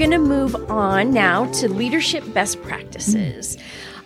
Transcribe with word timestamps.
going 0.00 0.10
to 0.12 0.18
move 0.18 0.56
on 0.70 1.10
now 1.10 1.44
to 1.52 1.68
leadership 1.68 2.24
best 2.32 2.62
practices. 2.62 3.58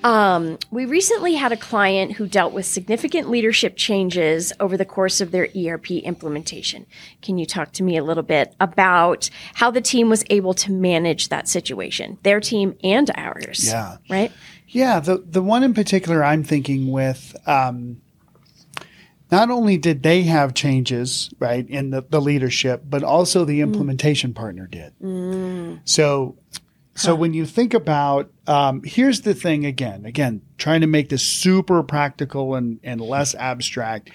Um, 0.02 0.58
we 0.72 0.86
recently 0.86 1.34
had 1.34 1.52
a 1.52 1.56
client 1.56 2.14
who 2.14 2.26
dealt 2.26 2.52
with 2.52 2.66
significant 2.66 3.30
leadership 3.30 3.76
changes 3.76 4.52
over 4.58 4.76
the 4.76 4.84
course 4.84 5.20
of 5.20 5.30
their 5.30 5.48
ERP 5.56 5.92
implementation. 5.92 6.86
Can 7.22 7.38
you 7.38 7.46
talk 7.46 7.70
to 7.74 7.84
me 7.84 7.96
a 7.96 8.02
little 8.02 8.24
bit 8.24 8.56
about 8.58 9.30
how 9.54 9.70
the 9.70 9.80
team 9.80 10.08
was 10.08 10.24
able 10.30 10.52
to 10.54 10.72
manage 10.72 11.28
that 11.28 11.46
situation, 11.46 12.18
their 12.24 12.40
team 12.40 12.76
and 12.82 13.08
ours? 13.14 13.64
Yeah. 13.64 13.98
Right? 14.10 14.32
Yeah. 14.66 14.98
The, 14.98 15.18
the 15.18 15.42
one 15.42 15.62
in 15.62 15.74
particular 15.74 16.24
I'm 16.24 16.42
thinking 16.42 16.90
with, 16.90 17.36
um, 17.46 18.02
not 19.34 19.50
only 19.50 19.78
did 19.78 20.02
they 20.02 20.22
have 20.22 20.54
changes, 20.54 21.28
right, 21.40 21.68
in 21.68 21.90
the, 21.90 22.04
the 22.08 22.20
leadership, 22.20 22.84
but 22.88 23.02
also 23.02 23.44
the 23.44 23.62
implementation 23.62 24.32
partner 24.32 24.68
did. 24.68 24.92
So, 25.84 26.36
so 26.94 27.14
when 27.14 27.34
you 27.34 27.44
think 27.44 27.74
about, 27.74 28.30
um, 28.46 28.82
here's 28.84 29.22
the 29.22 29.34
thing 29.34 29.66
again, 29.66 30.06
again, 30.06 30.42
trying 30.58 30.80
to 30.80 30.86
make 30.86 31.08
this 31.08 31.22
super 31.22 31.82
practical 31.82 32.54
and, 32.54 32.80
and 32.82 33.00
less 33.00 33.34
abstract. 33.34 34.10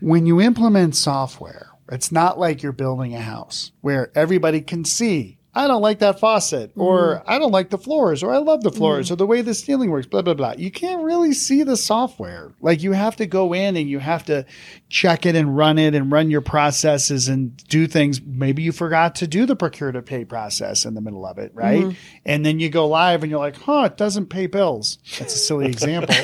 When 0.00 0.26
you 0.26 0.40
implement 0.40 0.94
software, 0.94 1.70
it's 1.90 2.12
not 2.12 2.38
like 2.38 2.62
you're 2.62 2.72
building 2.72 3.14
a 3.14 3.20
house 3.20 3.72
where 3.80 4.12
everybody 4.14 4.60
can 4.60 4.84
see, 4.84 5.38
I 5.52 5.66
don't 5.66 5.82
like 5.82 5.98
that 5.98 6.20
faucet, 6.20 6.70
mm-hmm. 6.70 6.80
or 6.80 7.24
I 7.26 7.38
don't 7.38 7.50
like 7.50 7.70
the 7.70 7.78
floors, 7.78 8.22
or 8.22 8.32
I 8.32 8.38
love 8.38 8.62
the 8.62 8.70
floors, 8.70 9.06
mm-hmm. 9.06 9.14
or 9.14 9.16
the 9.16 9.26
way 9.26 9.42
the 9.42 9.54
ceiling 9.54 9.90
works, 9.90 10.06
blah, 10.06 10.22
blah, 10.22 10.34
blah. 10.34 10.54
You 10.56 10.70
can't 10.70 11.02
really 11.02 11.32
see 11.32 11.64
the 11.64 11.76
software. 11.76 12.52
Like 12.60 12.82
you 12.82 12.92
have 12.92 13.16
to 13.16 13.26
go 13.26 13.52
in 13.52 13.76
and 13.76 13.88
you 13.88 13.98
have 13.98 14.24
to 14.26 14.46
check 14.88 15.26
it 15.26 15.34
and 15.34 15.56
run 15.56 15.76
it 15.78 15.94
and 15.94 16.12
run 16.12 16.30
your 16.30 16.40
processes 16.40 17.26
and 17.26 17.56
do 17.66 17.88
things. 17.88 18.22
Maybe 18.22 18.62
you 18.62 18.70
forgot 18.70 19.16
to 19.16 19.26
do 19.26 19.44
the 19.44 19.56
procure 19.56 19.90
to 19.90 20.02
pay 20.02 20.24
process 20.24 20.84
in 20.84 20.94
the 20.94 21.00
middle 21.00 21.26
of 21.26 21.38
it, 21.38 21.50
right? 21.52 21.82
Mm-hmm. 21.82 22.20
And 22.24 22.46
then 22.46 22.60
you 22.60 22.68
go 22.68 22.86
live 22.86 23.24
and 23.24 23.30
you're 23.30 23.40
like, 23.40 23.56
huh, 23.56 23.84
it 23.86 23.96
doesn't 23.96 24.26
pay 24.26 24.46
bills. 24.46 24.98
That's 25.18 25.34
a 25.34 25.38
silly 25.38 25.66
example, 25.66 26.14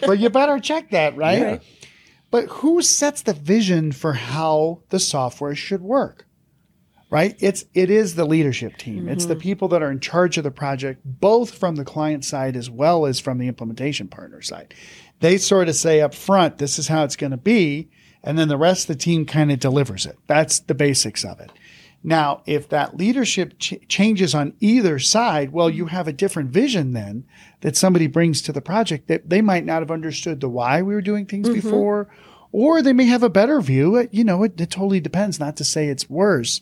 but 0.06 0.18
you 0.18 0.30
better 0.30 0.58
check 0.58 0.90
that, 0.90 1.16
right? 1.16 1.38
Yeah. 1.38 1.58
But 2.30 2.46
who 2.46 2.80
sets 2.80 3.22
the 3.22 3.34
vision 3.34 3.92
for 3.92 4.14
how 4.14 4.82
the 4.88 5.00
software 5.00 5.54
should 5.54 5.82
work? 5.82 6.26
Right? 7.10 7.36
It's 7.40 7.64
it 7.74 7.90
is 7.90 8.14
the 8.14 8.24
leadership 8.24 8.76
team. 8.76 9.08
It's 9.08 9.26
the 9.26 9.34
mm-hmm. 9.34 9.40
people 9.40 9.68
that 9.68 9.82
are 9.82 9.90
in 9.90 9.98
charge 9.98 10.38
of 10.38 10.44
the 10.44 10.52
project, 10.52 11.02
both 11.04 11.58
from 11.58 11.74
the 11.74 11.84
client 11.84 12.24
side 12.24 12.56
as 12.56 12.70
well 12.70 13.04
as 13.04 13.18
from 13.18 13.38
the 13.38 13.48
implementation 13.48 14.06
partner 14.06 14.40
side. 14.42 14.72
They 15.18 15.36
sort 15.36 15.68
of 15.68 15.74
say 15.74 16.00
up 16.00 16.14
front, 16.14 16.58
this 16.58 16.78
is 16.78 16.88
how 16.88 17.02
it's 17.02 17.16
going 17.16 17.32
to 17.32 17.36
be, 17.36 17.90
and 18.22 18.38
then 18.38 18.48
the 18.48 18.56
rest 18.56 18.88
of 18.88 18.96
the 18.96 19.02
team 19.02 19.26
kind 19.26 19.50
of 19.50 19.58
delivers 19.58 20.06
it. 20.06 20.18
That's 20.28 20.60
the 20.60 20.74
basics 20.74 21.24
of 21.24 21.40
it. 21.40 21.50
Now, 22.02 22.42
if 22.46 22.68
that 22.70 22.96
leadership 22.96 23.58
ch- 23.58 23.74
changes 23.88 24.34
on 24.34 24.54
either 24.60 24.98
side, 24.98 25.52
well, 25.52 25.68
you 25.68 25.86
have 25.86 26.08
a 26.08 26.12
different 26.12 26.50
vision 26.50 26.92
then 26.92 27.24
that 27.60 27.76
somebody 27.76 28.06
brings 28.06 28.40
to 28.42 28.52
the 28.52 28.62
project 28.62 29.08
that 29.08 29.28
they 29.28 29.42
might 29.42 29.66
not 29.66 29.82
have 29.82 29.90
understood 29.90 30.40
the 30.40 30.48
why 30.48 30.80
we 30.80 30.94
were 30.94 31.02
doing 31.02 31.26
things 31.26 31.48
mm-hmm. 31.48 31.60
before, 31.60 32.08
or 32.52 32.82
they 32.82 32.92
may 32.92 33.04
have 33.06 33.22
a 33.22 33.28
better 33.30 33.60
view. 33.60 33.96
It- 33.96 34.12
You 34.12 34.24
know, 34.24 34.42
it, 34.42 34.60
it 34.60 34.70
totally 34.70 35.00
depends. 35.00 35.38
Not 35.40 35.56
to 35.56 35.64
say 35.64 35.88
it's 35.88 36.08
worse, 36.10 36.60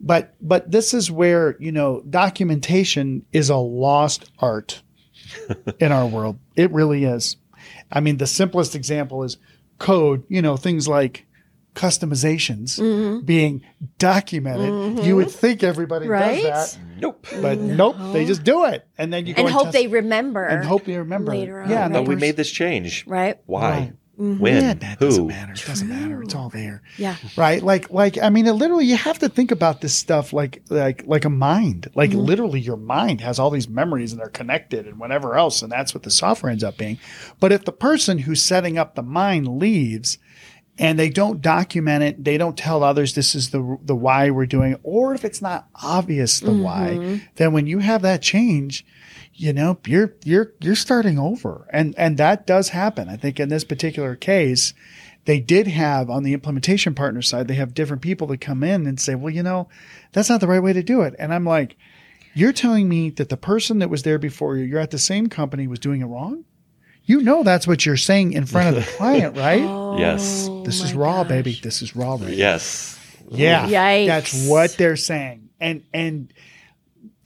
but 0.00 0.34
but 0.40 0.70
this 0.70 0.94
is 0.94 1.10
where 1.10 1.56
you 1.58 1.72
know 1.72 2.02
documentation 2.08 3.24
is 3.32 3.50
a 3.50 3.56
lost 3.56 4.30
art 4.38 4.82
in 5.80 5.92
our 5.92 6.06
world. 6.06 6.38
It 6.56 6.70
really 6.72 7.04
is. 7.04 7.36
I 7.90 8.00
mean, 8.00 8.18
the 8.18 8.26
simplest 8.26 8.74
example 8.74 9.22
is 9.24 9.36
code. 9.78 10.24
You 10.28 10.42
know, 10.42 10.56
things 10.56 10.86
like 10.88 11.26
customizations 11.74 12.78
mm-hmm. 12.78 13.24
being 13.24 13.62
documented. 13.98 15.04
You 15.04 15.16
would 15.16 15.26
mm-hmm. 15.26 15.36
think 15.38 15.62
everybody 15.62 16.06
Right? 16.08 16.42
does 16.42 16.74
that, 16.76 16.80
Nope. 17.00 17.26
but 17.42 17.58
mm-hmm. 17.58 17.76
nope, 17.76 17.96
they 18.12 18.22
oh. 18.22 18.26
just 18.26 18.44
do 18.44 18.64
it, 18.66 18.86
and 18.96 19.12
then 19.12 19.26
you 19.26 19.34
go 19.34 19.42
And 19.42 19.50
hope 19.50 19.64
test- 19.64 19.72
they 19.74 19.86
remember. 19.88 20.44
and 20.44 20.64
hope 20.64 20.86
you 20.86 20.98
remember 20.98 21.32
later 21.32 21.60
on, 21.60 21.70
Yeah, 21.70 21.84
and 21.84 21.92
No, 21.92 22.02
we 22.02 22.16
made 22.16 22.36
this 22.36 22.50
change. 22.50 23.04
right? 23.06 23.38
Why? 23.46 23.70
Right. 23.70 23.92
When? 24.16 24.62
Yeah, 24.62 24.74
that 24.74 24.98
Who? 25.00 25.06
doesn't 25.06 25.26
matter. 25.26 25.52
It 25.54 25.64
doesn't 25.66 25.88
matter. 25.88 26.22
It's 26.22 26.34
all 26.34 26.48
there. 26.48 26.82
Yeah. 26.98 27.16
Right. 27.36 27.62
Like, 27.62 27.90
like, 27.90 28.16
I 28.16 28.30
mean, 28.30 28.46
it 28.46 28.52
literally, 28.52 28.86
you 28.86 28.96
have 28.96 29.18
to 29.18 29.28
think 29.28 29.50
about 29.50 29.80
this 29.80 29.94
stuff 29.94 30.32
like, 30.32 30.62
like, 30.70 31.04
like 31.06 31.24
a 31.24 31.30
mind. 31.30 31.90
Like, 31.94 32.10
mm-hmm. 32.10 32.20
literally, 32.20 32.60
your 32.60 32.76
mind 32.76 33.20
has 33.22 33.40
all 33.40 33.50
these 33.50 33.68
memories 33.68 34.12
and 34.12 34.20
they're 34.20 34.28
connected 34.28 34.86
and 34.86 35.00
whatever 35.00 35.36
else. 35.36 35.62
And 35.62 35.72
that's 35.72 35.94
what 35.94 36.04
the 36.04 36.10
software 36.10 36.52
ends 36.52 36.62
up 36.62 36.76
being. 36.76 36.98
But 37.40 37.50
if 37.50 37.64
the 37.64 37.72
person 37.72 38.18
who's 38.18 38.42
setting 38.42 38.78
up 38.78 38.94
the 38.94 39.02
mind 39.02 39.58
leaves 39.58 40.18
and 40.78 40.98
they 40.98 41.08
don't 41.08 41.40
document 41.40 42.02
it, 42.02 42.24
they 42.24 42.38
don't 42.38 42.58
tell 42.58 42.82
others 42.82 43.14
this 43.14 43.34
is 43.34 43.50
the, 43.50 43.78
the 43.82 43.94
why 43.94 44.30
we're 44.30 44.46
doing 44.46 44.72
it, 44.72 44.80
or 44.82 45.14
if 45.14 45.24
it's 45.24 45.42
not 45.42 45.68
obvious 45.82 46.40
the 46.40 46.52
why, 46.52 46.96
mm-hmm. 46.98 47.16
then 47.36 47.52
when 47.52 47.66
you 47.66 47.78
have 47.78 48.02
that 48.02 48.22
change, 48.22 48.84
you 49.34 49.52
know, 49.52 49.78
you're 49.86 50.14
you're 50.24 50.52
you're 50.60 50.74
starting 50.76 51.18
over. 51.18 51.66
And 51.72 51.94
and 51.98 52.16
that 52.18 52.46
does 52.46 52.70
happen. 52.70 53.08
I 53.08 53.16
think 53.16 53.40
in 53.40 53.48
this 53.48 53.64
particular 53.64 54.14
case, 54.16 54.74
they 55.24 55.40
did 55.40 55.66
have 55.66 56.10
on 56.10 56.22
the 56.22 56.32
implementation 56.34 56.94
partner 56.94 57.22
side, 57.22 57.48
they 57.48 57.54
have 57.54 57.74
different 57.74 58.02
people 58.02 58.26
that 58.28 58.40
come 58.40 58.62
in 58.62 58.86
and 58.86 59.00
say, 59.00 59.14
well, 59.14 59.32
you 59.32 59.42
know, 59.42 59.68
that's 60.12 60.28
not 60.28 60.40
the 60.40 60.46
right 60.48 60.62
way 60.62 60.72
to 60.72 60.82
do 60.82 61.02
it. 61.02 61.14
And 61.18 61.32
I'm 61.34 61.44
like, 61.44 61.76
you're 62.34 62.52
telling 62.52 62.88
me 62.88 63.10
that 63.10 63.28
the 63.28 63.36
person 63.36 63.78
that 63.78 63.90
was 63.90 64.02
there 64.02 64.18
before 64.18 64.56
you, 64.56 64.64
you're 64.64 64.80
at 64.80 64.90
the 64.90 64.98
same 64.98 65.28
company, 65.28 65.66
was 65.66 65.78
doing 65.78 66.00
it 66.00 66.06
wrong? 66.06 66.44
You 67.06 67.20
know 67.20 67.42
that's 67.42 67.66
what 67.66 67.84
you're 67.84 67.96
saying 67.98 68.32
in 68.32 68.46
front 68.46 68.68
of 68.76 68.84
the 68.84 68.90
client, 68.96 69.36
right? 69.36 69.62
Oh 69.62 69.98
yes. 69.98 70.48
this 70.64 70.80
is 70.82 70.94
Oh 70.94 70.98
raw, 70.98 71.22
gosh. 71.22 71.28
baby. 71.28 71.60
This 71.62 71.82
is 71.82 71.94
raw, 71.94 72.14
right? 72.14 72.32
Yes. 72.32 72.98
Yeah. 73.30 73.66
Yikes. 73.68 74.06
That's 74.06 74.48
what 74.48 74.76
they're 74.76 74.96
saying. 74.96 75.50
And 75.60 75.84
and 75.92 76.32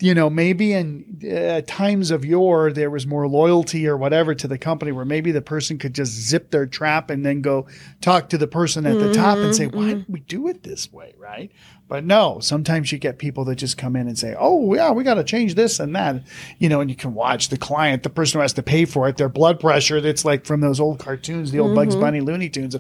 you 0.00 0.14
know, 0.14 0.30
maybe 0.30 0.72
in 0.72 1.20
uh, 1.28 1.60
times 1.66 2.10
of 2.10 2.24
yore 2.24 2.72
there 2.72 2.90
was 2.90 3.06
more 3.06 3.26
loyalty 3.26 3.86
or 3.88 3.96
whatever 3.96 4.34
to 4.34 4.46
the 4.46 4.58
company 4.58 4.92
where 4.92 5.04
maybe 5.04 5.32
the 5.32 5.42
person 5.42 5.78
could 5.78 5.94
just 5.94 6.12
zip 6.12 6.50
their 6.50 6.66
trap 6.66 7.10
and 7.10 7.26
then 7.26 7.42
go 7.42 7.66
talk 8.00 8.28
to 8.28 8.38
the 8.38 8.46
person 8.46 8.86
at 8.86 8.98
the 8.98 9.12
top 9.12 9.38
and 9.38 9.54
say, 9.54 9.66
Mm-hmm. 9.66 9.76
"Why 9.76 9.94
did 9.94 10.06
we 10.08 10.20
do 10.20 10.48
it 10.48 10.62
this 10.62 10.92
way?" 10.92 11.14
right? 11.18 11.50
But 11.88 12.04
no, 12.04 12.38
sometimes 12.40 12.92
you 12.92 12.98
get 12.98 13.18
people 13.18 13.44
that 13.46 13.56
just 13.56 13.78
come 13.78 13.96
in 13.96 14.06
and 14.08 14.18
say, 14.18 14.36
"Oh, 14.38 14.74
yeah, 14.74 14.90
we 14.90 15.04
got 15.04 15.14
to 15.14 15.24
change 15.24 15.54
this 15.54 15.80
and 15.80 15.96
that." 15.96 16.22
You 16.58 16.68
know, 16.68 16.80
and 16.80 16.90
you 16.90 16.96
can 16.96 17.14
watch 17.14 17.48
the 17.48 17.56
client, 17.56 18.02
the 18.02 18.10
person 18.10 18.38
who 18.38 18.42
has 18.42 18.52
to 18.54 18.62
pay 18.62 18.84
for 18.84 19.08
it, 19.08 19.16
their 19.16 19.28
blood 19.28 19.58
pressure 19.58 20.00
that's 20.00 20.24
like 20.24 20.44
from 20.44 20.60
those 20.60 20.80
old 20.80 20.98
cartoons, 20.98 21.50
the 21.50 21.58
old 21.60 21.74
Bugs 21.74 21.94
Mm-hmm. 21.94 22.00
Bunny 22.02 22.20
Looney 22.20 22.48
Tunes, 22.50 22.76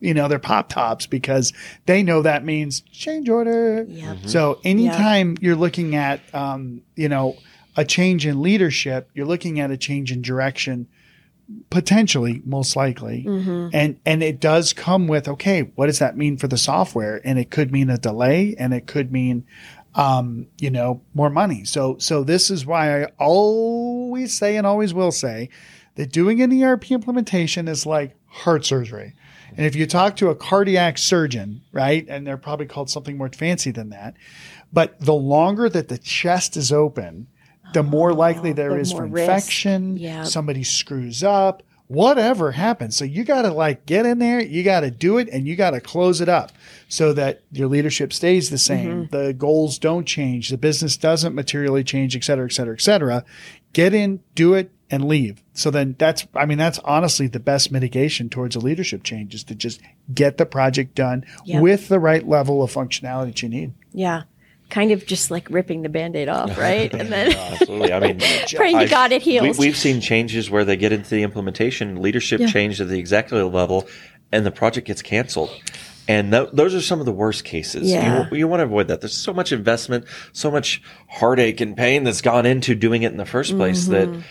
you 0.00 0.14
know, 0.14 0.28
they're 0.28 0.38
pop 0.38 0.68
tops 0.68 1.06
because 1.06 1.52
they 1.86 2.02
know 2.02 2.22
that 2.22 2.44
means 2.44 2.80
change 2.80 3.28
order. 3.28 3.84
Yep. 3.88 4.18
So 4.26 4.60
anytime 4.64 5.36
you're 5.40 5.56
looking 5.56 5.94
at, 5.94 6.20
um, 6.34 6.82
you 6.96 7.08
know, 7.08 7.36
a 7.76 7.84
change 7.84 8.26
in 8.26 8.42
leadership, 8.42 9.10
you're 9.14 9.26
looking 9.26 9.60
at 9.60 9.70
a 9.70 9.76
change 9.76 10.10
in 10.10 10.22
direction, 10.22 10.88
potentially, 11.68 12.42
most 12.44 12.76
likely, 12.76 13.24
and 13.72 14.00
and 14.04 14.22
it 14.22 14.40
does 14.40 14.72
come 14.72 15.06
with 15.06 15.28
okay, 15.28 15.62
what 15.74 15.86
does 15.86 15.98
that 15.98 16.16
mean 16.16 16.36
for 16.36 16.48
the 16.48 16.58
software? 16.58 17.20
And 17.24 17.38
it 17.38 17.50
could 17.50 17.70
mean 17.70 17.90
a 17.90 17.98
delay, 17.98 18.54
and 18.58 18.74
it 18.74 18.86
could 18.86 19.12
mean, 19.12 19.44
um, 19.94 20.46
you 20.58 20.70
know, 20.70 21.02
more 21.14 21.30
money. 21.30 21.64
So 21.64 21.96
so 21.98 22.24
this 22.24 22.50
is 22.50 22.66
why 22.66 23.02
I 23.02 23.08
always 23.18 24.36
say 24.36 24.56
and 24.56 24.66
always 24.66 24.92
will 24.94 25.12
say 25.12 25.48
that 25.94 26.12
doing 26.12 26.40
an 26.40 26.62
ERP 26.62 26.90
implementation 26.90 27.68
is 27.68 27.86
like 27.86 28.16
heart 28.30 28.64
surgery. 28.64 29.14
And 29.56 29.66
if 29.66 29.74
you 29.74 29.86
talk 29.86 30.16
to 30.16 30.28
a 30.30 30.34
cardiac 30.34 30.96
surgeon, 30.96 31.62
right, 31.72 32.06
and 32.08 32.26
they're 32.26 32.36
probably 32.36 32.66
called 32.66 32.88
something 32.88 33.18
more 33.18 33.28
fancy 33.28 33.70
than 33.70 33.90
that, 33.90 34.14
but 34.72 34.98
the 35.00 35.14
longer 35.14 35.68
that 35.68 35.88
the 35.88 35.98
chest 35.98 36.56
is 36.56 36.72
open, 36.72 37.26
the 37.74 37.82
more 37.82 38.12
likely 38.14 38.52
there 38.52 38.70
Oh, 38.70 38.74
the 38.74 38.80
is 38.80 38.92
for 38.92 39.04
infection. 39.04 39.96
Yep. 39.96 40.26
Somebody 40.26 40.62
screws 40.62 41.24
up, 41.24 41.64
whatever 41.88 42.52
happens. 42.52 42.96
So 42.96 43.04
you 43.04 43.24
got 43.24 43.42
to 43.42 43.50
like 43.52 43.86
get 43.86 44.06
in 44.06 44.20
there, 44.20 44.40
you 44.40 44.62
got 44.62 44.80
to 44.80 44.90
do 44.92 45.18
it, 45.18 45.28
and 45.32 45.46
you 45.48 45.56
got 45.56 45.70
to 45.70 45.80
close 45.80 46.20
it 46.20 46.28
up 46.28 46.52
so 46.88 47.12
that 47.14 47.42
your 47.50 47.66
leadership 47.66 48.12
stays 48.12 48.50
the 48.50 48.58
same. 48.58 49.08
Mm-hmm. 49.08 49.16
The 49.16 49.32
goals 49.32 49.78
don't 49.78 50.04
change, 50.06 50.48
the 50.48 50.58
business 50.58 50.96
doesn't 50.96 51.34
materially 51.34 51.82
change, 51.82 52.14
et 52.14 52.22
cetera, 52.22 52.46
et 52.46 52.52
cetera, 52.52 52.74
et 52.74 52.80
cetera. 52.80 53.24
Get 53.72 53.94
in, 53.94 54.20
do 54.36 54.54
it, 54.54 54.70
and 54.90 55.04
leave. 55.06 55.42
So 55.54 55.70
then 55.70 55.94
that's, 55.98 56.26
I 56.34 56.46
mean, 56.46 56.58
that's 56.58 56.78
honestly 56.80 57.26
the 57.28 57.38
best 57.40 57.70
mitigation 57.70 58.28
towards 58.28 58.56
a 58.56 58.58
leadership 58.58 59.02
change 59.04 59.34
is 59.34 59.44
to 59.44 59.54
just 59.54 59.80
get 60.12 60.36
the 60.36 60.46
project 60.46 60.94
done 60.94 61.24
Yep. 61.44 61.62
with 61.62 61.88
the 61.88 61.98
right 62.00 62.26
level 62.26 62.62
of 62.62 62.72
functionality 62.72 63.26
that 63.26 63.42
you 63.42 63.48
need. 63.48 63.72
Yeah. 63.92 64.22
Kind 64.68 64.92
of 64.92 65.04
just 65.06 65.30
like 65.30 65.48
ripping 65.50 65.82
the 65.82 65.88
band 65.88 66.16
aid 66.16 66.28
off, 66.28 66.56
right? 66.58 66.92
and 66.94 67.10
then 67.12 67.32
Absolutely. 67.34 67.92
I 67.92 68.00
mean, 68.00 68.20
praying 68.54 68.76
to 68.76 68.82
I've- 68.82 68.90
God 68.90 69.12
it 69.12 69.22
heals. 69.22 69.58
We, 69.58 69.66
have 69.66 69.76
seen 69.76 70.00
changes 70.00 70.50
where 70.50 70.64
they 70.64 70.76
get 70.76 70.92
into 70.92 71.10
the 71.10 71.22
implementation, 71.22 72.00
leadership 72.02 72.40
change 72.48 72.80
at 72.80 72.88
the 72.88 72.98
executive 72.98 73.52
level, 73.52 73.88
and 74.32 74.44
the 74.46 74.50
project 74.52 74.86
gets 74.86 75.02
canceled. 75.02 75.50
And 76.08 76.32
th- 76.32 76.48
those 76.52 76.74
are 76.74 76.80
some 76.80 76.98
of 76.98 77.06
the 77.06 77.12
worst 77.12 77.44
cases. 77.44 77.88
Yeah. 77.90 78.28
You, 78.30 78.38
you 78.38 78.48
want 78.48 78.60
to 78.60 78.64
avoid 78.64 78.88
that. 78.88 79.00
There's 79.00 79.16
so 79.16 79.32
much 79.32 79.52
investment, 79.52 80.06
so 80.32 80.50
much 80.50 80.82
heartache 81.08 81.60
and 81.60 81.76
pain 81.76 82.02
that's 82.04 82.20
gone 82.20 82.46
into 82.46 82.74
doing 82.74 83.02
it 83.04 83.12
in 83.12 83.16
the 83.18 83.26
first 83.26 83.56
place 83.56 83.86
Mm-hmm. 83.88 84.12
that 84.14 84.24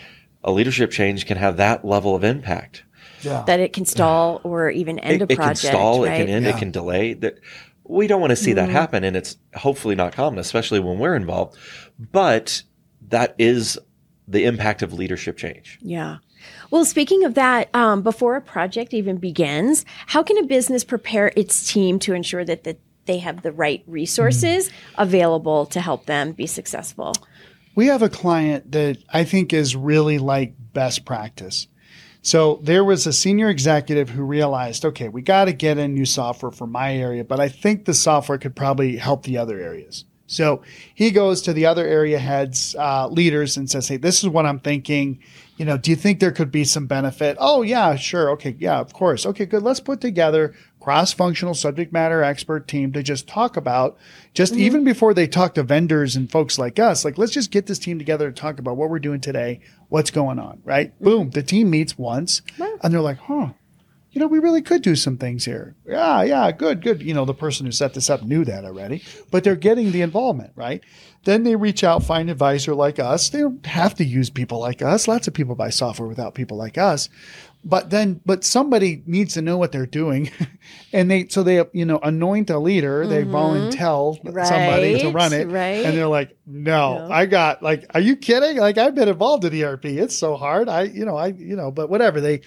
a 0.44 0.52
leadership 0.52 0.92
change 0.92 1.26
can 1.26 1.38
have 1.38 1.58
that 1.58 1.84
level 1.86 2.16
of 2.16 2.24
impact. 2.24 2.84
Yeah. 3.22 3.44
that 3.48 3.60
it 3.60 3.74
can 3.74 3.84
stall 3.84 4.40
or 4.46 4.70
even 4.70 4.98
end 5.00 5.22
It, 5.22 5.30
a 5.30 5.34
it 5.34 5.38
can 5.38 5.56
stall, 5.56 6.04
right? 6.06 6.14
it 6.14 6.18
can 6.26 6.30
end, 6.34 6.46
Yeah. 6.46 6.56
it 6.56 6.58
can 6.58 6.72
delay. 6.72 7.14
That 7.16 7.40
We 7.84 8.08
don't 8.08 8.22
want 8.22 8.30
to 8.32 8.36
see 8.38 8.54
that 8.54 8.70
happen, 8.70 9.04
and 9.04 9.18
it's 9.18 9.36
hopefully 9.56 9.96
not 9.96 10.14
common, 10.14 10.40
especially 10.40 10.80
when 10.80 11.00
we're 11.00 11.16
involved. 11.16 11.58
But 12.00 12.64
that 13.10 13.36
is 13.38 13.78
the 14.28 14.46
impact 14.46 14.82
of 14.84 14.94
leadership 14.94 15.36
change. 15.38 15.80
Yeah. 15.82 16.18
Well, 16.72 16.86
speaking 16.86 17.26
of 17.26 17.34
that, 17.34 17.68
um, 17.76 18.04
before 18.04 18.36
a 18.38 18.42
project 18.42 18.94
even 18.94 19.18
begins, 19.18 19.84
how 20.06 20.24
can 20.24 20.38
a 20.38 20.44
business 20.44 20.84
prepare 20.86 21.34
its 21.36 21.70
team 21.70 22.00
to 22.00 22.14
ensure 22.14 22.46
that, 22.46 22.64
that 22.64 22.80
they 23.06 23.18
have 23.18 23.42
the 23.42 23.52
right 23.52 23.84
resources 23.88 24.70
available 24.98 25.66
to 25.66 25.82
help 25.82 26.06
them 26.06 26.32
be 26.32 26.46
successful? 26.48 27.14
We 27.80 27.88
have 27.88 28.02
a 28.02 28.10
client 28.10 28.74
that 28.74 28.98
I 29.10 29.24
think 29.24 29.54
is 29.54 29.74
really 29.74 30.18
like 30.18 30.54
best 30.74 31.06
practice. 31.06 31.70
So 32.22 32.60
there 32.62 32.84
was 32.84 33.08
a 33.08 33.14
senior 33.14 33.48
executive 33.48 34.10
who 34.10 34.24
realized, 34.24 34.84
okay, 34.84 35.08
we 35.08 35.22
got 35.22 35.46
to 35.46 35.54
get 35.54 35.78
in 35.78 35.94
new 35.94 36.04
software 36.04 36.52
for 36.52 36.68
my 36.68 36.94
area, 36.94 37.24
but 37.24 37.40
I 37.40 37.48
think 37.48 37.86
the 37.86 37.94
software 37.94 38.38
could 38.38 38.54
probably 38.54 38.98
help 38.98 39.24
the 39.24 39.38
other 39.38 39.58
areas. 39.58 40.04
So 40.30 40.62
he 40.94 41.10
goes 41.10 41.42
to 41.42 41.54
the 41.54 41.66
other 41.66 41.86
area 41.86 42.20
heads, 42.20 42.76
uh, 42.78 43.08
leaders, 43.08 43.58
and 43.58 43.70
says, 43.70 43.88
"Hey, 43.88 43.98
this 43.98 44.24
is 44.24 44.30
what 44.30 44.46
I'm 44.46 44.60
thinking. 44.60 45.20
You 45.58 45.66
know, 45.66 45.76
do 45.76 45.90
you 45.90 45.98
think 45.98 46.20
there 46.20 46.32
could 46.32 46.52
be 46.52 46.64
some 46.64 46.86
benefit? 46.86 47.36
Oh, 47.40 47.64
yeah, 47.64 47.96
sure, 47.96 48.30
okay, 48.32 48.56
yeah, 48.60 48.80
of 48.80 48.94
course, 48.94 49.26
okay, 49.26 49.46
good. 49.46 49.64
Let's 49.64 49.80
put 49.80 50.00
together 50.00 50.54
cross-functional 50.80 51.56
subject 51.56 51.92
matter 51.92 52.24
expert 52.24 52.68
team 52.68 52.94
to 52.94 53.04
just 53.04 53.28
talk 53.28 53.58
about, 53.58 53.98
just 54.34 54.54
mm-hmm. 54.54 54.62
even 54.62 54.84
before 54.84 55.14
they 55.14 55.28
talk 55.28 55.56
to 55.56 55.64
vendors 55.64 56.16
and 56.16 56.32
folks 56.32 56.58
like 56.58 56.80
us. 56.80 57.04
Like, 57.04 57.18
let's 57.18 57.34
just 57.34 57.52
get 57.52 57.66
this 57.66 57.80
team 57.80 57.98
together 57.98 58.32
to 58.32 58.42
talk 58.42 58.60
about 58.60 58.78
what 58.78 58.90
we're 58.90 59.00
doing 59.00 59.20
today, 59.20 59.60
what's 59.90 60.12
going 60.12 60.40
on, 60.40 60.62
right? 60.64 60.94
Mm-hmm. 60.94 61.04
Boom, 61.04 61.30
the 61.32 61.44
team 61.44 61.72
meets 61.72 61.98
once, 61.98 62.42
and 62.60 62.94
they're 62.94 63.02
like, 63.02 63.18
huh." 63.18 63.50
You 64.20 64.26
know, 64.26 64.28
we 64.28 64.40
really 64.40 64.62
could 64.62 64.82
do 64.82 64.98
some 64.98 65.16
things 65.16 65.46
here. 65.46 65.78
Yeah, 65.88 66.24
yeah, 66.24 66.52
good, 66.52 66.82
good. 66.82 67.02
You 67.02 67.14
know, 67.14 67.24
the 67.24 67.34
person 67.34 67.66
who 67.66 67.72
set 67.72 67.94
this 67.94 68.10
up 68.10 68.22
knew 68.22 68.44
that 68.44 68.66
already, 68.66 69.02
but 69.32 69.46
they're 69.46 69.56
getting 69.56 69.94
the 69.94 70.02
involvement, 70.02 70.52
right? 70.58 70.84
Then 71.24 71.44
they 71.44 71.56
reach 71.56 71.86
out, 71.86 72.04
find 72.04 72.24
an 72.24 72.34
advisor 72.34 72.76
like 72.76 73.00
us. 73.00 73.30
They 73.30 73.40
don't 73.40 73.66
have 73.66 73.96
to 73.96 74.04
use 74.04 74.30
people 74.30 74.60
like 74.60 74.82
us. 74.82 75.08
Lots 75.08 75.30
of 75.30 75.34
people 75.34 75.56
buy 75.56 75.70
software 75.70 76.10
without 76.10 76.36
people 76.36 76.58
like 76.58 76.78
us. 76.78 77.08
But 77.64 77.90
then, 77.90 78.22
but 78.26 78.46
somebody 78.46 79.04
needs 79.06 79.34
to 79.34 79.42
know 79.42 79.58
what 79.58 79.72
they're 79.72 79.86
doing. 79.86 80.32
and 80.94 81.12
they, 81.12 81.28
so 81.28 81.44
they, 81.44 81.64
you 81.74 81.86
know, 81.86 82.00
anoint 82.04 82.50
a 82.50 82.60
leader, 82.60 83.02
mm-hmm. 83.02 83.10
they 83.10 83.24
volunteer 83.24 84.32
right, 84.32 84.48
somebody 84.48 85.00
to 85.00 85.12
run 85.12 85.32
it. 85.34 85.48
Right. 85.48 85.86
And 85.86 85.98
they're 85.98 86.08
like, 86.08 86.38
no, 86.46 87.08
no, 87.08 87.14
I 87.14 87.26
got 87.26 87.62
like, 87.62 87.86
are 87.94 88.00
you 88.00 88.16
kidding? 88.16 88.58
Like 88.58 88.78
I've 88.78 88.96
been 88.96 89.10
involved 89.10 89.46
in 89.46 89.62
ERP. 89.62 89.86
It's 89.86 90.18
so 90.18 90.36
hard. 90.38 90.68
I, 90.68 90.84
you 90.84 91.06
know, 91.06 91.18
I, 91.18 91.28
you 91.28 91.56
know, 91.56 91.70
but 91.70 91.90
whatever 91.90 92.22
they, 92.22 92.42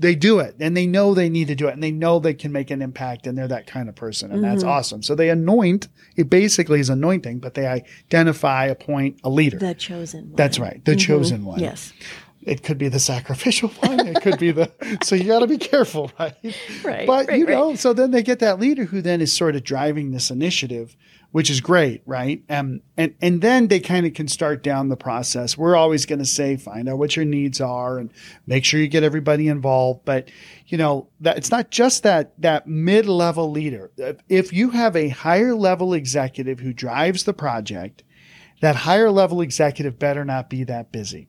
they 0.00 0.14
do 0.14 0.38
it 0.38 0.56
and 0.58 0.76
they 0.76 0.86
know 0.86 1.14
they 1.14 1.28
need 1.28 1.48
to 1.48 1.54
do 1.54 1.68
it 1.68 1.74
and 1.74 1.82
they 1.82 1.90
know 1.90 2.18
they 2.18 2.34
can 2.34 2.52
make 2.52 2.70
an 2.70 2.80
impact 2.80 3.26
and 3.26 3.36
they're 3.36 3.46
that 3.48 3.66
kind 3.66 3.88
of 3.88 3.94
person 3.94 4.30
and 4.30 4.40
mm-hmm. 4.40 4.50
that's 4.50 4.64
awesome. 4.64 5.02
So 5.02 5.14
they 5.14 5.28
anoint, 5.28 5.88
it 6.16 6.30
basically 6.30 6.80
is 6.80 6.88
anointing, 6.88 7.38
but 7.40 7.54
they 7.54 7.66
identify, 7.66 8.66
appoint 8.66 9.20
a 9.22 9.30
leader. 9.30 9.58
The 9.58 9.74
chosen 9.74 10.30
one. 10.30 10.36
That's 10.36 10.58
right. 10.58 10.82
The 10.84 10.92
mm-hmm. 10.92 10.98
chosen 10.98 11.44
one. 11.44 11.60
Yes. 11.60 11.92
It 12.42 12.62
could 12.62 12.78
be 12.78 12.88
the 12.88 12.98
sacrificial 12.98 13.68
one. 13.68 14.06
It 14.06 14.22
could 14.22 14.38
be 14.38 14.50
the, 14.50 14.70
so 15.02 15.14
you 15.14 15.24
got 15.24 15.40
to 15.40 15.46
be 15.46 15.58
careful, 15.58 16.10
right? 16.18 16.34
Right. 16.82 17.06
But 17.06 17.28
right, 17.28 17.38
you 17.38 17.46
know, 17.46 17.70
right. 17.70 17.78
so 17.78 17.92
then 17.92 18.10
they 18.10 18.22
get 18.22 18.38
that 18.38 18.58
leader 18.58 18.84
who 18.84 19.02
then 19.02 19.20
is 19.20 19.32
sort 19.32 19.56
of 19.56 19.64
driving 19.64 20.12
this 20.12 20.30
initiative 20.30 20.96
which 21.32 21.48
is 21.48 21.60
great, 21.60 22.02
right? 22.06 22.42
Um, 22.48 22.80
and 22.96 23.14
and 23.20 23.40
then 23.40 23.68
they 23.68 23.80
kind 23.80 24.04
of 24.04 24.14
can 24.14 24.26
start 24.26 24.62
down 24.62 24.88
the 24.88 24.96
process. 24.96 25.56
We're 25.56 25.76
always 25.76 26.06
going 26.06 26.18
to 26.18 26.24
say, 26.24 26.56
find 26.56 26.88
out 26.88 26.98
what 26.98 27.14
your 27.14 27.24
needs 27.24 27.60
are 27.60 27.98
and 27.98 28.12
make 28.46 28.64
sure 28.64 28.80
you 28.80 28.88
get 28.88 29.04
everybody 29.04 29.46
involved. 29.48 30.04
But 30.04 30.30
you 30.66 30.76
know 30.76 31.08
that 31.20 31.36
it's 31.36 31.50
not 31.50 31.70
just 31.70 32.02
that 32.02 32.32
that 32.40 32.66
mid 32.66 33.06
level 33.06 33.50
leader. 33.50 33.90
If 34.28 34.52
you 34.52 34.70
have 34.70 34.96
a 34.96 35.08
higher 35.08 35.54
level 35.54 35.94
executive 35.94 36.60
who 36.60 36.72
drives 36.72 37.24
the 37.24 37.34
project, 37.34 38.02
that 38.60 38.76
higher 38.76 39.10
level 39.10 39.40
executive 39.40 39.98
better 39.98 40.24
not 40.24 40.50
be 40.50 40.64
that 40.64 40.90
busy 40.90 41.28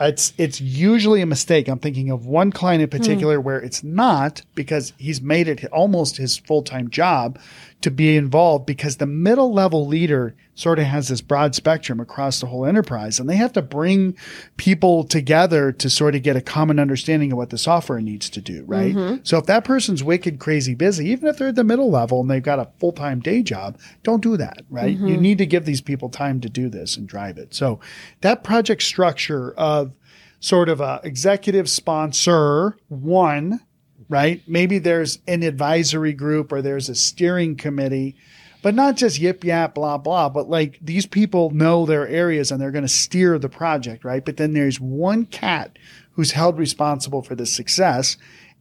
it's 0.00 0.32
it's 0.38 0.60
usually 0.60 1.20
a 1.20 1.26
mistake. 1.26 1.68
I'm 1.68 1.78
thinking 1.78 2.10
of 2.10 2.26
one 2.26 2.50
client 2.50 2.82
in 2.82 2.88
particular 2.88 3.36
hmm. 3.36 3.44
where 3.44 3.60
it's 3.60 3.82
not 3.82 4.42
because 4.54 4.92
he's 4.98 5.20
made 5.20 5.48
it 5.48 5.64
almost 5.66 6.16
his 6.16 6.36
full 6.36 6.62
time 6.62 6.90
job 6.90 7.38
to 7.84 7.90
be 7.90 8.16
involved 8.16 8.64
because 8.64 8.96
the 8.96 9.04
middle 9.04 9.52
level 9.52 9.86
leader 9.86 10.34
sort 10.54 10.78
of 10.78 10.86
has 10.86 11.08
this 11.08 11.20
broad 11.20 11.54
spectrum 11.54 12.00
across 12.00 12.40
the 12.40 12.46
whole 12.46 12.64
enterprise 12.64 13.20
and 13.20 13.28
they 13.28 13.36
have 13.36 13.52
to 13.52 13.60
bring 13.60 14.16
people 14.56 15.04
together 15.04 15.70
to 15.70 15.90
sort 15.90 16.14
of 16.14 16.22
get 16.22 16.34
a 16.34 16.40
common 16.40 16.78
understanding 16.78 17.30
of 17.30 17.36
what 17.36 17.50
the 17.50 17.58
software 17.58 18.00
needs 18.00 18.30
to 18.30 18.40
do, 18.40 18.64
right? 18.64 18.94
Mm-hmm. 18.94 19.16
So 19.22 19.36
if 19.36 19.44
that 19.44 19.64
person's 19.64 20.02
wicked 20.02 20.38
crazy 20.38 20.74
busy, 20.74 21.10
even 21.10 21.28
if 21.28 21.36
they're 21.36 21.48
at 21.48 21.56
the 21.56 21.62
middle 21.62 21.90
level 21.90 22.22
and 22.22 22.30
they've 22.30 22.42
got 22.42 22.58
a 22.58 22.70
full 22.78 22.92
time 22.92 23.20
day 23.20 23.42
job, 23.42 23.78
don't 24.02 24.22
do 24.22 24.38
that, 24.38 24.62
right? 24.70 24.96
Mm-hmm. 24.96 25.06
You 25.06 25.16
need 25.18 25.36
to 25.36 25.46
give 25.46 25.66
these 25.66 25.82
people 25.82 26.08
time 26.08 26.40
to 26.40 26.48
do 26.48 26.70
this 26.70 26.96
and 26.96 27.06
drive 27.06 27.36
it. 27.36 27.52
So 27.52 27.80
that 28.22 28.42
project 28.42 28.82
structure 28.82 29.52
of 29.58 29.92
sort 30.40 30.70
of 30.70 30.80
a 30.80 31.02
executive 31.04 31.68
sponsor 31.68 32.78
one 32.88 33.60
right? 34.08 34.42
Maybe 34.46 34.78
there's 34.78 35.18
an 35.26 35.42
advisory 35.42 36.12
group 36.12 36.52
or 36.52 36.62
there's 36.62 36.88
a 36.88 36.94
steering 36.94 37.56
committee, 37.56 38.16
but 38.62 38.74
not 38.74 38.96
just 38.96 39.18
yip 39.18 39.44
yap, 39.44 39.74
blah, 39.74 39.98
blah, 39.98 40.28
but 40.28 40.48
like 40.48 40.78
these 40.80 41.06
people 41.06 41.50
know 41.50 41.84
their 41.86 42.08
areas 42.08 42.50
and 42.50 42.60
they're 42.60 42.70
going 42.70 42.82
to 42.82 42.88
steer 42.88 43.38
the 43.38 43.48
project, 43.48 44.04
right? 44.04 44.24
But 44.24 44.36
then 44.36 44.52
there's 44.52 44.80
one 44.80 45.26
cat 45.26 45.78
who's 46.12 46.32
held 46.32 46.58
responsible 46.58 47.22
for 47.22 47.34
the 47.34 47.46
success. 47.46 48.16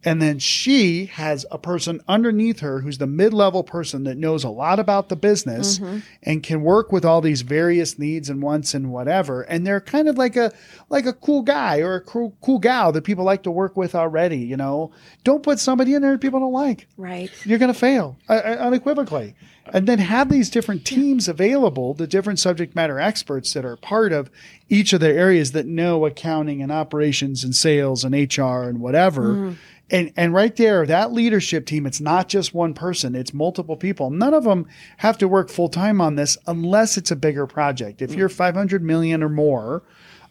And 0.06 0.22
then 0.22 0.40
she 0.40 1.06
has 1.08 1.46
a 1.52 1.58
person 1.58 2.02
underneath 2.08 2.60
her 2.60 2.82
who's 2.82 2.98
the 2.98 3.08
mid 3.08 3.34
level 3.34 3.64
person 3.64 4.04
that 4.04 4.18
knows 4.18 4.44
a 4.44 4.50
lot 4.50 4.80
about 4.80 5.10
the 5.10 5.16
business 5.16 5.80
mm-hmm. 5.80 6.00
and 6.24 6.44
can 6.44 6.62
work 6.62 6.92
with 6.92 7.06
all 7.06 7.22
these 7.22 7.42
various 7.42 7.98
needs 7.98 8.30
and 8.30 8.42
wants 8.42 8.74
and 8.74 8.92
whatever. 8.92 9.44
And 9.44 9.66
they're 9.66 9.82
kind 9.82 10.10
of 10.10 10.18
like 10.18 10.36
a 10.36 10.52
like 10.90 11.06
a 11.06 11.14
cool 11.14 11.42
guy 11.42 11.80
or 11.80 11.96
a 11.96 12.02
cool 12.02 12.36
cool 12.42 12.60
gal 12.60 12.92
that 12.92 13.04
people 13.04 13.24
like 13.24 13.44
to 13.44 13.52
work 13.52 13.78
with 13.78 13.96
already. 13.96 14.40
You 14.40 14.58
know, 14.58 14.92
don't 15.24 15.44
put 15.44 15.60
somebody 15.60 15.94
in 15.94 16.02
there 16.02 16.14
that 16.14 16.22
people 16.22 16.40
don't 16.40 16.54
like. 16.54 16.88
Right. 16.98 17.32
You're 17.46 17.60
going 17.60 17.74
to 17.74 17.80
fail 17.80 18.18
uh, 18.30 18.34
uh, 18.34 18.58
unequivocally. 18.60 19.36
And 19.71 19.88
then 19.88 20.00
have 20.00 20.30
these 20.30 20.50
different 20.50 20.86
teams 20.86 21.30
available, 21.30 21.94
the 21.94 22.06
different 22.06 22.39
subject 22.39 22.75
matter 22.75 23.00
experts 23.00 23.54
that 23.54 23.63
are 23.63 23.77
part 23.77 24.12
of 24.12 24.30
each 24.68 24.92
of 24.92 25.00
the 25.00 25.10
areas 25.10 25.54
that 25.54 25.65
know 25.65 26.06
accounting 26.06 26.62
and 26.62 26.71
operations 26.71 27.44
and 27.44 27.56
sales 27.56 28.04
and 28.04 28.13
HR 28.13 28.63
and 28.63 28.80
whatever. 28.80 29.33
Mm 29.33 29.56
and 29.94 30.12
and 30.18 30.33
right 30.33 30.56
there 30.56 30.86
that 30.86 31.12
leadership 31.12 31.65
team 31.65 31.86
it's 31.86 32.01
not 32.01 32.27
just 32.27 32.54
one 32.54 32.74
person 32.74 33.16
it's 33.16 33.33
multiple 33.33 33.78
people. 33.78 34.09
None 34.09 34.33
of 34.33 34.44
them 34.44 34.68
have 34.97 35.18
to 35.19 35.28
work 35.28 35.49
full 35.49 35.69
time 35.69 36.02
on 36.02 36.16
this 36.16 36.38
unless 36.47 36.97
it's 36.97 37.11
a 37.11 37.16
bigger 37.16 37.47
project. 37.47 38.02
If 38.02 38.14
you're 38.16 38.30
500 38.30 38.83
million 38.83 39.23
or 39.23 39.30
more 39.30 39.83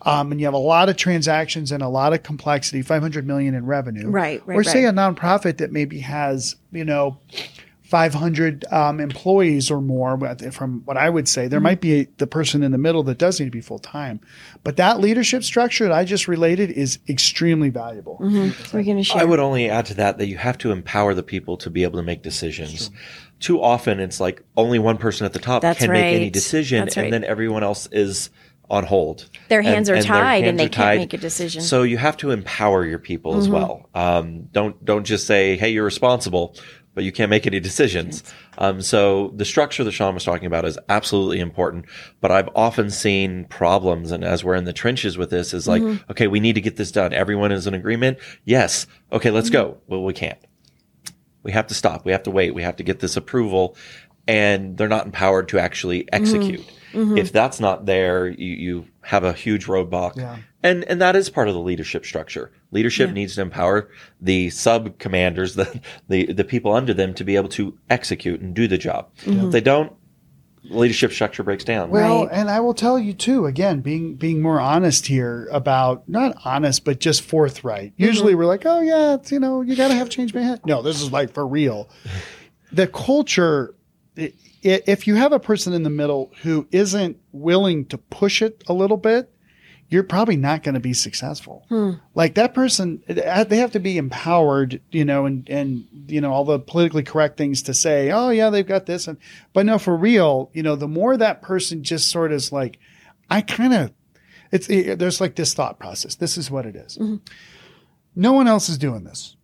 um, 0.05 0.33
and 0.33 0.41
you 0.41 0.47
have 0.47 0.55
a 0.55 0.59
lot 0.59 0.89
of 0.89 0.97
transactions 0.97 1.71
and 1.71 1.83
a 1.83 1.89
lot 1.89 2.13
of 2.13 2.25
complexity 2.25 2.83
500 2.83 3.25
million 3.27 3.55
in 3.55 3.65
revenue. 3.65 4.09
Right, 4.09 4.45
right 4.47 4.57
or 4.57 4.65
say 4.65 4.85
right. 4.85 4.93
a 4.93 4.97
nonprofit 4.97 5.59
that 5.59 5.71
maybe 5.71 6.01
has 6.01 6.57
you 6.73 6.85
know 6.85 7.19
500 7.93 8.65
um, 8.73 9.01
employees 9.01 9.71
or 9.71 9.83
more, 9.83 10.19
from 10.51 10.81
what 10.87 10.97
I 10.97 11.11
would 11.11 11.29
say, 11.29 11.47
there 11.47 11.59
mm-hmm. 11.59 11.65
might 11.65 11.81
be 11.83 12.01
a, 12.01 12.09
the 12.17 12.27
person 12.27 12.63
in 12.63 12.73
the 12.73 12.79
middle 12.79 13.03
that 13.03 13.19
does 13.19 13.39
need 13.39 13.45
to 13.45 13.51
be 13.51 13.61
full 13.61 13.79
time. 13.79 14.19
But 14.65 14.79
that 14.79 14.99
leadership 14.99 15.45
structure 15.45 15.85
that 15.85 15.93
I 15.93 16.05
just 16.07 16.27
related 16.27 16.71
is 16.71 17.01
extremely 17.07 17.69
valuable. 17.69 18.19
Mm-hmm. 18.19 18.75
We're 18.75 18.83
going 18.83 18.97
to 18.97 19.03
share. 19.03 19.21
I 19.21 19.25
would 19.25 19.41
only 19.41 19.69
add 19.69 19.85
to 19.87 19.95
that 19.97 20.17
that 20.17 20.27
you 20.27 20.39
have 20.39 20.57
to 20.59 20.71
empower 20.71 21.13
the 21.13 21.23
people 21.23 21.59
to 21.59 21.69
be 21.69 21.83
able 21.83 21.99
to 21.99 22.03
make 22.03 22.23
decisions. 22.23 22.91
Too 23.41 23.63
often, 23.63 24.01
it's 24.01 24.21
like 24.21 24.43
only 24.57 24.79
one 24.79 24.97
person 24.97 25.27
at 25.27 25.35
the 25.35 25.39
top 25.39 25.61
That's 25.61 25.81
can 25.81 25.91
right. 25.91 26.01
make 26.01 26.17
any 26.17 26.31
decision, 26.31 26.87
That's 26.87 26.97
and 26.97 27.13
then 27.13 27.25
everyone 27.25 27.63
else 27.63 27.89
is 27.93 28.31
on 28.71 28.85
hold. 28.85 29.29
Their 29.49 29.61
hands 29.61 29.91
and, 29.91 29.97
are 29.97 29.99
and 29.99 30.07
tied 30.07 30.45
hands 30.45 30.49
and 30.49 30.59
they 30.59 30.65
can't 30.65 30.75
tied. 30.75 30.99
make 30.99 31.13
a 31.13 31.19
decision. 31.19 31.61
So 31.61 31.83
you 31.83 31.99
have 31.99 32.17
to 32.19 32.31
empower 32.31 32.87
your 32.87 32.99
people 32.99 33.37
as 33.37 33.45
Mm-hmm. 33.45 33.53
well. 33.53 33.91
Um, 33.95 34.45
don't 34.45 34.83
don't 34.83 35.05
just 35.05 35.27
say, 35.27 35.59
"Hey, 35.59 35.71
you're 35.71 35.85
responsible," 35.85 36.57
but 36.95 37.05
you 37.05 37.13
can't 37.13 37.31
make 37.31 37.47
any 37.47 37.59
decisions. 37.61 38.23
Um, 38.59 38.83
so 38.83 39.33
the 39.37 39.45
structure 39.45 39.83
that 39.85 39.93
Sean 39.93 40.15
was 40.15 40.25
talking 40.25 40.47
about 40.47 40.65
is 40.65 40.79
absolutely 40.89 41.41
important. 41.41 41.87
But 42.21 42.31
I've 42.31 42.49
often 42.55 42.91
seen 42.91 43.45
problems, 43.47 44.11
and 44.11 44.25
as 44.25 44.45
we're 44.45 44.55
in 44.57 44.65
the 44.65 44.73
trenches 44.73 45.17
with 45.17 45.31
this, 45.31 45.55
is 45.55 45.67
like, 45.67 45.83
Mm-hmm. 45.83 46.11
okay, 46.11 46.27
we 46.27 46.39
need 46.41 46.55
to 46.55 46.61
get 46.61 46.77
this 46.77 46.91
done. 46.93 47.13
Everyone 47.13 47.51
is 47.53 47.67
in 47.67 47.75
agreement. 47.75 48.19
Yes. 48.45 48.87
Okay, 49.11 49.31
let's 49.31 49.49
Mm-hmm. 49.49 49.71
go. 49.71 49.79
Well, 49.87 50.05
we 50.05 50.13
can't. 50.13 50.39
We 51.43 51.53
have 51.53 51.67
to 51.69 51.75
stop. 51.75 52.05
We 52.05 52.13
have 52.13 52.23
to 52.25 52.31
wait. 52.31 52.55
We 52.55 52.63
have 52.63 52.77
to 52.77 52.83
get 52.85 53.01
this 53.01 53.17
approval, 53.17 53.77
and 54.29 54.77
they're 54.77 54.87
not 54.89 55.07
empowered 55.07 55.49
to 55.49 55.59
actually 55.59 56.11
execute. 56.13 56.65
If 56.95 57.33
that's 57.33 57.59
not 57.59 57.87
there, 57.87 58.29
you, 58.29 58.55
you 58.55 58.87
have 59.01 59.25
a 59.25 59.33
huge 59.33 59.65
roadblock. 59.67 60.17
Yeah. 60.17 60.37
And 60.63 60.85
and 60.85 61.01
that 61.01 61.17
is 61.17 61.29
part 61.31 61.49
of 61.49 61.55
the 61.55 61.61
leadership 61.61 62.05
structure. 62.05 62.53
Leadership 62.71 63.09
Yeah. 63.09 63.15
needs 63.15 63.35
to 63.35 63.43
empower 63.43 63.89
the 64.21 64.51
sub 64.51 64.99
commanders, 64.99 65.55
the, 65.57 65.81
the 66.09 66.33
the 66.33 66.45
people 66.45 66.73
under 66.73 66.95
them 66.95 67.15
to 67.15 67.25
be 67.25 67.37
able 67.37 67.49
to 67.51 67.77
execute 67.91 68.41
and 68.41 68.55
do 68.55 68.69
the 68.69 68.79
job. 68.79 69.09
Mm-hmm. 69.25 69.47
If 69.47 69.53
they 69.53 69.61
don't, 69.61 69.93
leadership 70.65 71.11
structure 71.13 71.43
breaks 71.43 71.65
down. 71.65 71.91
Well, 71.91 72.27
Right. 72.27 72.33
and 72.33 72.49
I 72.49 72.61
will 72.61 72.75
tell 72.75 72.97
you 72.99 73.13
too, 73.13 73.47
again, 73.47 73.81
being 73.81 74.15
being 74.15 74.41
more 74.41 74.61
honest 74.61 75.07
here 75.09 75.49
about 75.51 76.09
not 76.09 76.37
honest, 76.45 76.85
but 76.85 77.01
just 77.01 77.23
forthright. 77.23 77.93
Mm-hmm. 77.95 78.05
Usually 78.05 78.35
we're 78.37 78.47
like, 78.47 78.65
oh 78.65 78.81
yeah, 78.81 79.15
it's, 79.15 79.33
you 79.33 79.41
know, 79.41 79.63
you 79.63 79.75
got 79.75 79.89
to 79.89 79.95
have 79.95 80.09
change 80.11 80.33
management. 80.33 80.67
No, 80.67 80.83
this 80.83 81.03
is 81.03 81.11
like 81.11 81.33
for 81.35 81.47
real. 81.47 81.89
the 82.73 82.87
culture, 82.87 83.75
i- 84.17 84.33
i- 84.65 84.83
if 84.87 85.07
you 85.09 85.17
have 85.17 85.33
a 85.33 85.41
person 85.41 85.73
in 85.73 85.83
the 85.83 85.91
middle 85.91 86.33
who 86.43 86.69
isn't 86.71 87.17
willing 87.33 87.85
to 87.87 87.99
push 87.99 88.41
it 88.41 88.63
a 88.69 88.73
little 88.73 88.97
bit, 88.97 89.29
you're 89.89 90.03
probably 90.03 90.37
not 90.37 90.63
going 90.63 90.75
to 90.75 90.81
be 90.81 90.95
successful. 90.95 91.67
Hmm. 91.69 91.93
Like 92.15 92.35
that 92.35 92.55
person, 92.55 93.03
uh, 93.09 93.45
they 93.45 93.59
have 93.59 93.73
to 93.73 93.79
be 93.79 93.99
empowered, 93.99 94.81
you 94.91 95.05
know, 95.05 95.27
and, 95.27 95.49
and, 95.51 95.87
you 96.07 96.21
know, 96.21 96.33
all 96.33 96.45
the 96.45 96.59
politically 96.59 97.03
correct 97.03 97.37
things 97.37 97.63
to 97.63 97.75
say, 97.75 98.11
oh, 98.11 98.31
yeah, 98.31 98.49
they've 98.49 98.67
got 98.67 98.87
this. 98.87 99.07
And, 99.07 99.19
but 99.53 99.67
no, 99.67 99.79
for 99.79 99.95
real, 99.95 100.51
you 100.55 100.63
know, 100.63 100.77
the 100.77 100.89
more 100.89 101.17
that 101.17 101.43
person 101.43 101.83
just 101.83 102.11
sort 102.11 102.33
of 102.33 102.37
is 102.37 102.53
like, 102.53 102.79
I 103.29 103.43
kind 103.43 103.75
of, 103.75 103.93
it's, 104.51 104.69
it, 104.71 104.99
there's 104.99 105.21
like 105.21 105.35
this 105.35 105.53
thought 105.53 105.79
process. 105.79 106.15
This 106.15 106.39
is 106.39 106.51
what 106.51 106.65
it 106.65 106.75
is. 106.75 106.97
Mm-hmm. 106.97 107.17
No 108.17 108.33
one 108.33 108.49
else 108.49 108.69
is 108.69 108.79
doing 108.79 109.05
this. 109.05 109.37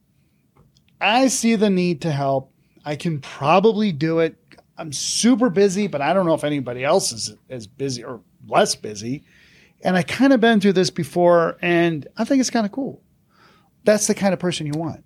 I 1.01 1.29
see 1.29 1.57
the 1.57 1.71
need 1.71 2.01
to 2.03 2.11
help. 2.11 2.53
I 2.85 2.97
can 2.97 3.21
probably 3.21 3.93
do 3.93 4.21
it. 4.21 4.37
I'm 4.79 4.93
super 4.93 5.51
busy, 5.51 5.89
but 5.89 6.01
I 6.01 6.13
don't 6.13 6.25
know 6.25 6.35
if 6.35 6.45
anybody 6.45 6.85
else 6.85 7.13
is 7.13 7.35
as 7.51 7.67
busy 7.67 8.05
or 8.05 8.21
less 8.47 8.75
busy. 8.75 9.25
And 9.83 9.97
I 9.97 10.03
kind 10.03 10.33
of 10.33 10.41
been 10.41 10.61
through 10.61 10.73
this 10.73 10.91
before, 10.91 11.57
and 11.63 12.07
I 12.17 12.25
think 12.25 12.41
it's 12.41 12.51
kind 12.51 12.67
of 12.67 12.73
cool. 12.73 13.03
That's 13.85 14.07
the 14.07 14.15
kind 14.15 14.35
of 14.35 14.41
person 14.41 14.67
you 14.67 14.73
want. 14.77 15.05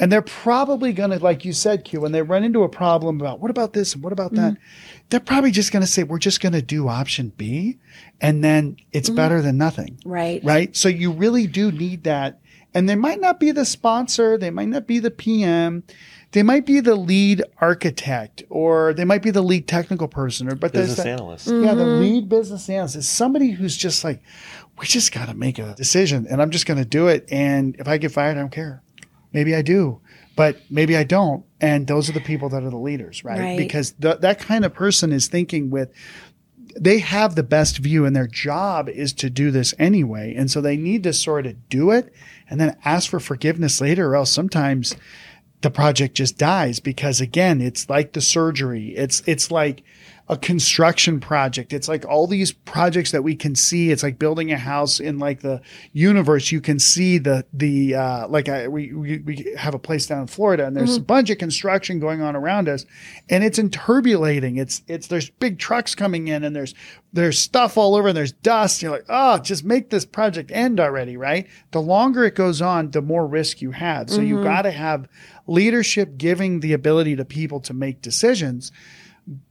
And 0.00 0.12
they're 0.12 0.22
probably 0.22 0.92
going 0.92 1.10
to, 1.10 1.18
like 1.18 1.44
you 1.44 1.52
said, 1.52 1.84
Q, 1.84 2.00
when 2.00 2.12
they 2.12 2.22
run 2.22 2.44
into 2.44 2.62
a 2.62 2.68
problem 2.68 3.20
about 3.20 3.40
what 3.40 3.50
about 3.50 3.72
this 3.72 3.94
and 3.94 4.02
what 4.02 4.12
about 4.12 4.32
that, 4.34 4.54
mm-hmm. 4.54 4.62
they're 5.10 5.18
probably 5.18 5.50
just 5.50 5.72
going 5.72 5.82
to 5.82 5.88
say, 5.88 6.04
we're 6.04 6.18
just 6.18 6.40
going 6.40 6.52
to 6.52 6.62
do 6.62 6.86
option 6.86 7.32
B. 7.36 7.78
And 8.20 8.44
then 8.44 8.76
it's 8.92 9.08
mm-hmm. 9.08 9.16
better 9.16 9.42
than 9.42 9.58
nothing 9.58 9.98
Right. 10.04 10.42
right? 10.44 10.76
So 10.76 10.88
you 10.88 11.10
really 11.10 11.48
do 11.48 11.72
need 11.72 12.04
that. 12.04 12.40
And 12.74 12.88
they 12.88 12.94
might 12.94 13.20
not 13.20 13.40
be 13.40 13.50
the 13.50 13.64
sponsor, 13.64 14.38
they 14.38 14.50
might 14.50 14.68
not 14.68 14.86
be 14.86 15.00
the 15.00 15.10
PM, 15.10 15.82
they 16.32 16.42
might 16.42 16.66
be 16.66 16.80
the 16.80 16.94
lead 16.94 17.42
architect, 17.58 18.42
or 18.50 18.92
they 18.92 19.04
might 19.04 19.22
be 19.22 19.30
the 19.30 19.42
lead 19.42 19.66
technical 19.66 20.08
person, 20.08 20.48
or 20.48 20.54
but 20.54 20.72
there's 20.72 20.88
Business 20.88 21.04
that- 21.04 21.12
analyst. 21.12 21.46
Yeah, 21.46 21.74
the 21.74 21.84
mm-hmm. 21.84 22.00
lead 22.00 22.28
business 22.28 22.68
analyst 22.68 22.96
is 22.96 23.08
somebody 23.08 23.50
who's 23.52 23.76
just 23.76 24.04
like, 24.04 24.22
we 24.78 24.86
just 24.86 25.12
got 25.12 25.28
to 25.28 25.34
make 25.34 25.58
a 25.58 25.74
decision, 25.74 26.26
and 26.28 26.42
I'm 26.42 26.50
just 26.50 26.66
going 26.66 26.78
to 26.78 26.84
do 26.84 27.08
it. 27.08 27.26
And 27.30 27.76
if 27.78 27.88
I 27.88 27.98
get 27.98 28.12
fired, 28.12 28.36
I 28.36 28.40
don't 28.40 28.52
care. 28.52 28.82
Maybe 29.32 29.54
I 29.54 29.62
do, 29.62 30.00
but 30.36 30.58
maybe 30.70 30.96
I 30.96 31.04
don't. 31.04 31.44
And 31.60 31.86
those 31.86 32.08
are 32.08 32.12
the 32.12 32.20
people 32.20 32.48
that 32.50 32.62
are 32.62 32.70
the 32.70 32.76
leaders, 32.76 33.24
right? 33.24 33.40
Right. 33.40 33.58
Because 33.58 33.92
th- 33.92 34.20
that 34.20 34.38
kind 34.38 34.64
of 34.64 34.74
person 34.74 35.12
is 35.12 35.28
thinking 35.28 35.70
with 35.70 35.92
they 36.76 36.98
have 36.98 37.34
the 37.34 37.42
best 37.42 37.78
view 37.78 38.04
and 38.04 38.14
their 38.14 38.26
job 38.26 38.88
is 38.88 39.12
to 39.14 39.30
do 39.30 39.50
this 39.50 39.74
anyway. 39.78 40.34
And 40.36 40.50
so 40.50 40.60
they 40.60 40.76
need 40.76 41.02
to 41.04 41.12
sort 41.12 41.46
of 41.46 41.68
do 41.68 41.90
it 41.90 42.12
and 42.48 42.60
then 42.60 42.76
ask 42.84 43.10
for 43.10 43.20
forgiveness 43.20 43.80
later 43.80 44.10
or 44.10 44.16
else 44.16 44.30
sometimes 44.30 44.94
the 45.60 45.70
project 45.70 46.14
just 46.14 46.38
dies 46.38 46.80
because 46.80 47.20
again, 47.20 47.60
it's 47.60 47.88
like 47.90 48.12
the 48.12 48.20
surgery. 48.20 48.88
It's, 48.96 49.22
it's 49.26 49.50
like 49.50 49.82
a 50.28 50.36
construction 50.36 51.20
project. 51.20 51.72
It's 51.72 51.88
like 51.88 52.04
all 52.04 52.26
these 52.26 52.52
projects 52.52 53.12
that 53.12 53.22
we 53.22 53.34
can 53.34 53.54
see. 53.54 53.90
It's 53.90 54.02
like 54.02 54.18
building 54.18 54.52
a 54.52 54.58
house 54.58 55.00
in 55.00 55.18
like 55.18 55.40
the 55.40 55.62
universe. 55.92 56.52
You 56.52 56.60
can 56.60 56.78
see 56.78 57.16
the, 57.16 57.46
the, 57.52 57.94
uh, 57.94 58.28
like 58.28 58.48
I, 58.48 58.68
we, 58.68 58.92
we, 58.92 59.18
we 59.18 59.54
have 59.56 59.74
a 59.74 59.78
place 59.78 60.06
down 60.06 60.20
in 60.20 60.26
Florida 60.26 60.66
and 60.66 60.76
there's 60.76 60.96
a 60.96 60.98
mm-hmm. 60.98 61.06
bunch 61.06 61.30
of 61.30 61.38
construction 61.38 61.98
going 61.98 62.20
on 62.20 62.36
around 62.36 62.68
us 62.68 62.84
and 63.30 63.42
it's 63.42 63.58
interpolating. 63.58 64.56
It's, 64.56 64.82
it's, 64.86 65.06
there's 65.06 65.30
big 65.30 65.58
trucks 65.58 65.94
coming 65.94 66.28
in 66.28 66.44
and 66.44 66.54
there's, 66.54 66.74
there's 67.14 67.38
stuff 67.38 67.78
all 67.78 67.94
over 67.94 68.08
and 68.08 68.16
there's 68.16 68.32
dust. 68.32 68.82
You're 68.82 68.92
like, 68.92 69.06
oh, 69.08 69.38
just 69.38 69.64
make 69.64 69.88
this 69.88 70.04
project 70.04 70.50
end 70.52 70.78
already, 70.78 71.16
right? 71.16 71.48
The 71.70 71.80
longer 71.80 72.24
it 72.24 72.34
goes 72.34 72.60
on, 72.60 72.90
the 72.90 73.00
more 73.00 73.26
risk 73.26 73.62
you 73.62 73.70
have. 73.70 74.10
So 74.10 74.20
you 74.20 74.36
mm-hmm. 74.36 74.44
got 74.44 74.62
to 74.62 74.70
have 74.70 75.08
leadership 75.46 76.18
giving 76.18 76.60
the 76.60 76.74
ability 76.74 77.16
to 77.16 77.24
people 77.24 77.60
to 77.60 77.72
make 77.72 78.02
decisions. 78.02 78.72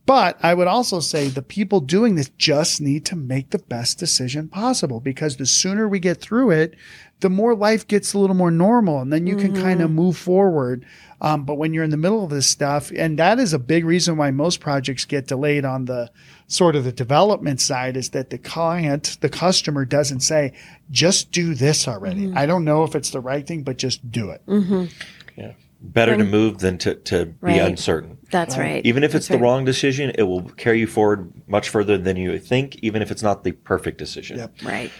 But 0.08 0.40
I 0.42 0.54
would 0.54 0.68
also 0.68 1.02
say 1.02 1.28
the 1.28 1.42
people 1.42 1.82
doing 1.82 2.16
this 2.16 2.30
just 2.38 2.80
need 2.80 3.06
to 3.08 3.16
make 3.18 3.50
the 3.50 3.60
best 3.60 4.00
decision 4.00 4.48
possible 4.48 5.02
because 5.02 5.36
the 5.36 5.46
sooner 5.46 5.86
we 5.86 6.00
get 6.00 6.22
through 6.22 6.52
it, 6.52 6.76
the 7.20 7.30
more 7.30 7.54
life 7.54 7.86
gets 7.86 8.14
a 8.14 8.20
little 8.20 8.36
more 8.36 8.50
normal 8.50 9.02
and 9.02 9.12
then 9.12 9.28
you 9.28 9.36
can 9.36 9.54
kind 9.54 9.82
of 9.82 9.90
mm-hmm. 9.90 9.98
move 9.98 10.18
forward. 10.18 10.86
Um, 11.20 11.44
but 11.44 11.56
when 11.56 11.74
you're 11.74 11.84
in 11.84 11.90
the 11.90 11.98
middle 11.98 12.24
of 12.24 12.30
this 12.30 12.48
stuff, 12.48 12.90
and 12.96 13.20
that 13.20 13.38
is 13.38 13.52
a 13.52 13.60
big 13.60 13.84
reason 13.84 14.16
why 14.16 14.32
most 14.32 14.62
projects 14.62 15.04
get 15.04 15.28
delayed 15.28 15.66
on 15.66 15.84
the 15.86 16.10
sort 16.48 16.78
of 16.78 16.86
the 16.86 16.94
development 16.94 17.60
side 17.60 17.98
is 17.98 18.12
that 18.12 18.30
the 18.30 18.38
client, 18.38 19.18
the 19.20 19.28
customer 19.30 19.84
doesn't 19.84 20.22
say, 20.22 20.54
just 20.90 21.34
do 21.34 21.54
this 21.54 21.86
already. 21.86 22.28
Mm-hmm. 22.28 22.38
I 22.38 22.46
don't 22.46 22.64
know 22.64 22.86
if 22.86 22.96
it's 22.96 23.10
the 23.10 23.20
right 23.20 23.46
thing, 23.46 23.64
but 23.64 23.78
just 23.78 24.10
do 24.10 24.30
it. 24.30 24.42
Mm-hmm. 24.48 24.86
Yeah. 25.36 25.52
Better 25.80 26.18
to 26.18 26.24
move 26.24 26.58
than 26.58 26.78
to, 26.80 26.96
to 26.96 27.28
be 27.28 27.58
uncertain. 27.60 28.18
That's 28.32 28.58
right. 28.58 28.84
Even 28.86 29.04
if 29.04 29.10
it's 29.14 29.28
That's 29.28 29.28
the 29.28 29.34
right. 29.36 29.42
wrong 29.44 29.64
decision, 29.66 30.12
it 30.18 30.24
will 30.24 30.42
carry 30.50 30.80
you 30.80 30.88
forward 30.88 31.32
much 31.48 31.70
further 31.70 31.98
than 31.98 32.18
you 32.18 32.38
think, 32.40 32.78
even 32.78 33.02
if 33.02 33.12
it's 33.12 33.22
not 33.22 33.44
the 33.44 33.52
perfect 33.52 33.98
decision. 34.00 34.38
Yep. 34.40 34.54
Right. 34.64 34.92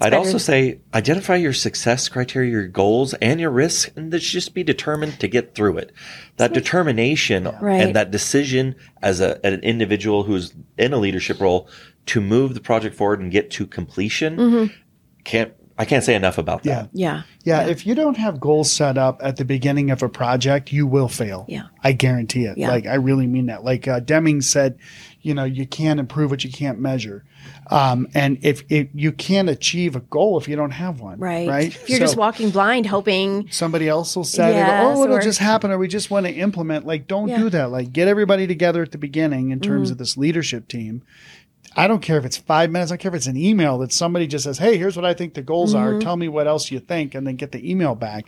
I'd 0.00 0.06
better- 0.10 0.16
also 0.16 0.38
say 0.38 0.80
identify 0.94 1.36
your 1.36 1.52
success 1.52 2.08
criteria, 2.08 2.50
your 2.50 2.66
goals, 2.66 3.14
and 3.14 3.38
your 3.40 3.50
risks, 3.50 3.90
and 3.94 4.10
let's 4.10 4.28
just 4.28 4.52
be 4.54 4.64
determined 4.64 5.20
to 5.20 5.28
get 5.28 5.54
through 5.54 5.78
it. 5.78 5.92
That 6.38 6.52
determination 6.54 7.44
Right. 7.60 7.80
and 7.82 7.94
that 7.94 8.10
decision 8.10 8.74
as 9.02 9.20
a, 9.20 9.38
an 9.46 9.60
individual 9.60 10.24
who's 10.24 10.54
in 10.78 10.92
a 10.92 10.96
leadership 10.98 11.40
role 11.40 11.68
to 12.06 12.20
move 12.20 12.54
the 12.54 12.60
project 12.60 12.96
forward 12.96 13.20
and 13.20 13.30
get 13.30 13.50
to 13.52 13.66
completion 13.66 14.36
Mm-hmm. 14.38 14.74
can't 15.24 15.52
I 15.82 15.84
can't 15.84 16.04
say 16.04 16.14
enough 16.14 16.38
about 16.38 16.62
that. 16.62 16.88
Yeah. 16.92 17.22
Yeah. 17.44 17.62
Yeah, 17.64 17.66
if 17.66 17.84
you 17.86 17.94
don't 17.96 18.16
have 18.16 18.38
goals 18.38 18.70
set 18.70 18.96
up 18.96 19.20
at 19.22 19.36
the 19.36 19.44
beginning 19.44 19.90
of 19.90 20.00
a 20.02 20.08
project, 20.08 20.70
you 20.72 20.86
will 20.86 21.08
fail. 21.08 21.44
Yeah. 21.48 21.64
I 21.82 21.90
guarantee 21.92 22.44
it. 22.44 22.56
Yeah. 22.56 22.70
Like 22.70 22.86
I 22.86 22.94
really 22.94 23.26
mean 23.26 23.46
that. 23.46 23.64
Like 23.64 23.88
uh, 23.88 23.98
Deming 24.00 24.40
said, 24.42 24.78
you 25.22 25.34
know, 25.34 25.42
you 25.44 25.66
can't 25.66 25.98
improve 25.98 26.30
what 26.30 26.44
you 26.44 26.50
can't 26.52 26.78
measure. 26.78 27.24
Um, 27.68 28.06
and 28.14 28.38
if, 28.42 28.62
if 28.70 28.88
you 28.94 29.10
can't 29.10 29.48
achieve 29.48 29.96
a 29.96 30.00
goal 30.00 30.38
if 30.38 30.46
you 30.46 30.54
don't 30.54 30.70
have 30.70 31.00
one, 31.00 31.18
Right. 31.18 31.48
Right. 31.48 31.66
If 31.74 31.88
you're 31.88 31.98
So 31.98 32.04
just 32.04 32.16
walking 32.16 32.50
blind, 32.50 32.86
hoping. 32.86 33.48
somebody 33.50 33.88
else 33.88 34.14
will 34.14 34.22
set 34.24 34.54
Yes, 34.54 34.96
"Oh, 34.96 35.02
it'll 35.02 35.16
or- 35.16 35.20
just 35.22 35.40
happen," 35.40 35.72
or 35.72 35.78
we 35.78 35.88
just 35.88 36.10
want 36.10 36.26
to 36.26 36.32
implement. 36.32 36.86
Like, 36.86 37.08
don't 37.08 37.26
Yeah. 37.28 37.34
Mm-hmm. 37.36 37.44
do 37.44 37.50
that. 37.50 37.70
Like, 37.72 37.92
get 37.92 38.06
everybody 38.06 38.46
together 38.46 38.82
at 38.82 38.92
the 38.92 38.98
beginning 38.98 39.50
in 39.50 39.58
terms 39.58 39.90
of 39.90 39.98
this 39.98 40.16
leadership 40.16 40.68
team. 40.68 41.02
I 41.76 41.86
don't 41.88 42.00
care 42.02 42.18
if 42.18 42.24
it's 42.24 42.36
five 42.36 42.70
minutes. 42.70 42.90
I 42.90 42.94
don't 42.96 43.00
care 43.00 43.10
if 43.10 43.14
it's 43.16 43.26
an 43.26 43.36
email 43.36 43.78
that 43.78 43.92
somebody 43.92 44.26
just 44.26 44.44
says, 44.44 44.58
"Hey, 44.58 44.76
here's 44.76 44.96
what 44.96 45.04
I 45.04 45.14
think 45.14 45.34
the 45.34 45.42
goals 45.42 45.74
Mm-hmm. 45.74 45.96
are. 45.96 46.00
Tell 46.00 46.16
me 46.16 46.28
what 46.28 46.46
else 46.46 46.70
you 46.70 46.80
think," 46.80 47.14
and 47.14 47.26
then 47.26 47.36
get 47.36 47.52
the 47.52 47.70
email 47.70 47.94
back. 47.94 48.26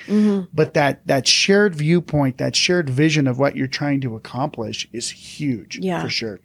But 0.52 0.74
that 0.74 1.06
that 1.06 1.26
shared 1.28 1.74
viewpoint, 1.74 2.38
that 2.38 2.56
shared 2.56 2.88
vision 2.90 3.26
of 3.26 3.38
what 3.38 3.56
you're 3.56 3.66
trying 3.66 4.00
to 4.02 4.16
accomplish, 4.16 4.88
is 4.92 5.10
huge. 5.10 5.78
Yeah. 5.78 6.00
for 6.02 6.08
sure. 6.08 6.40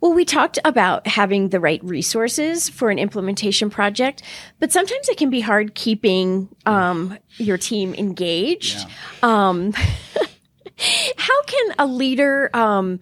Well, 0.00 0.12
we 0.12 0.24
talked 0.24 0.58
about 0.64 1.06
having 1.06 1.50
the 1.50 1.60
right 1.60 1.82
resources 1.84 2.68
for 2.68 2.90
an 2.90 2.98
implementation 2.98 3.70
project, 3.70 4.22
but 4.58 4.72
sometimes 4.72 5.08
it 5.08 5.16
can 5.16 5.30
be 5.30 5.40
hard 5.40 5.74
keeping 5.74 6.48
um, 6.66 7.16
your 7.36 7.56
team 7.58 7.94
engaged. 7.94 8.86
Um, 9.22 9.72
how 11.16 11.42
can 11.46 11.74
a 11.78 11.86
leader 11.86 12.50
um, 12.54 12.98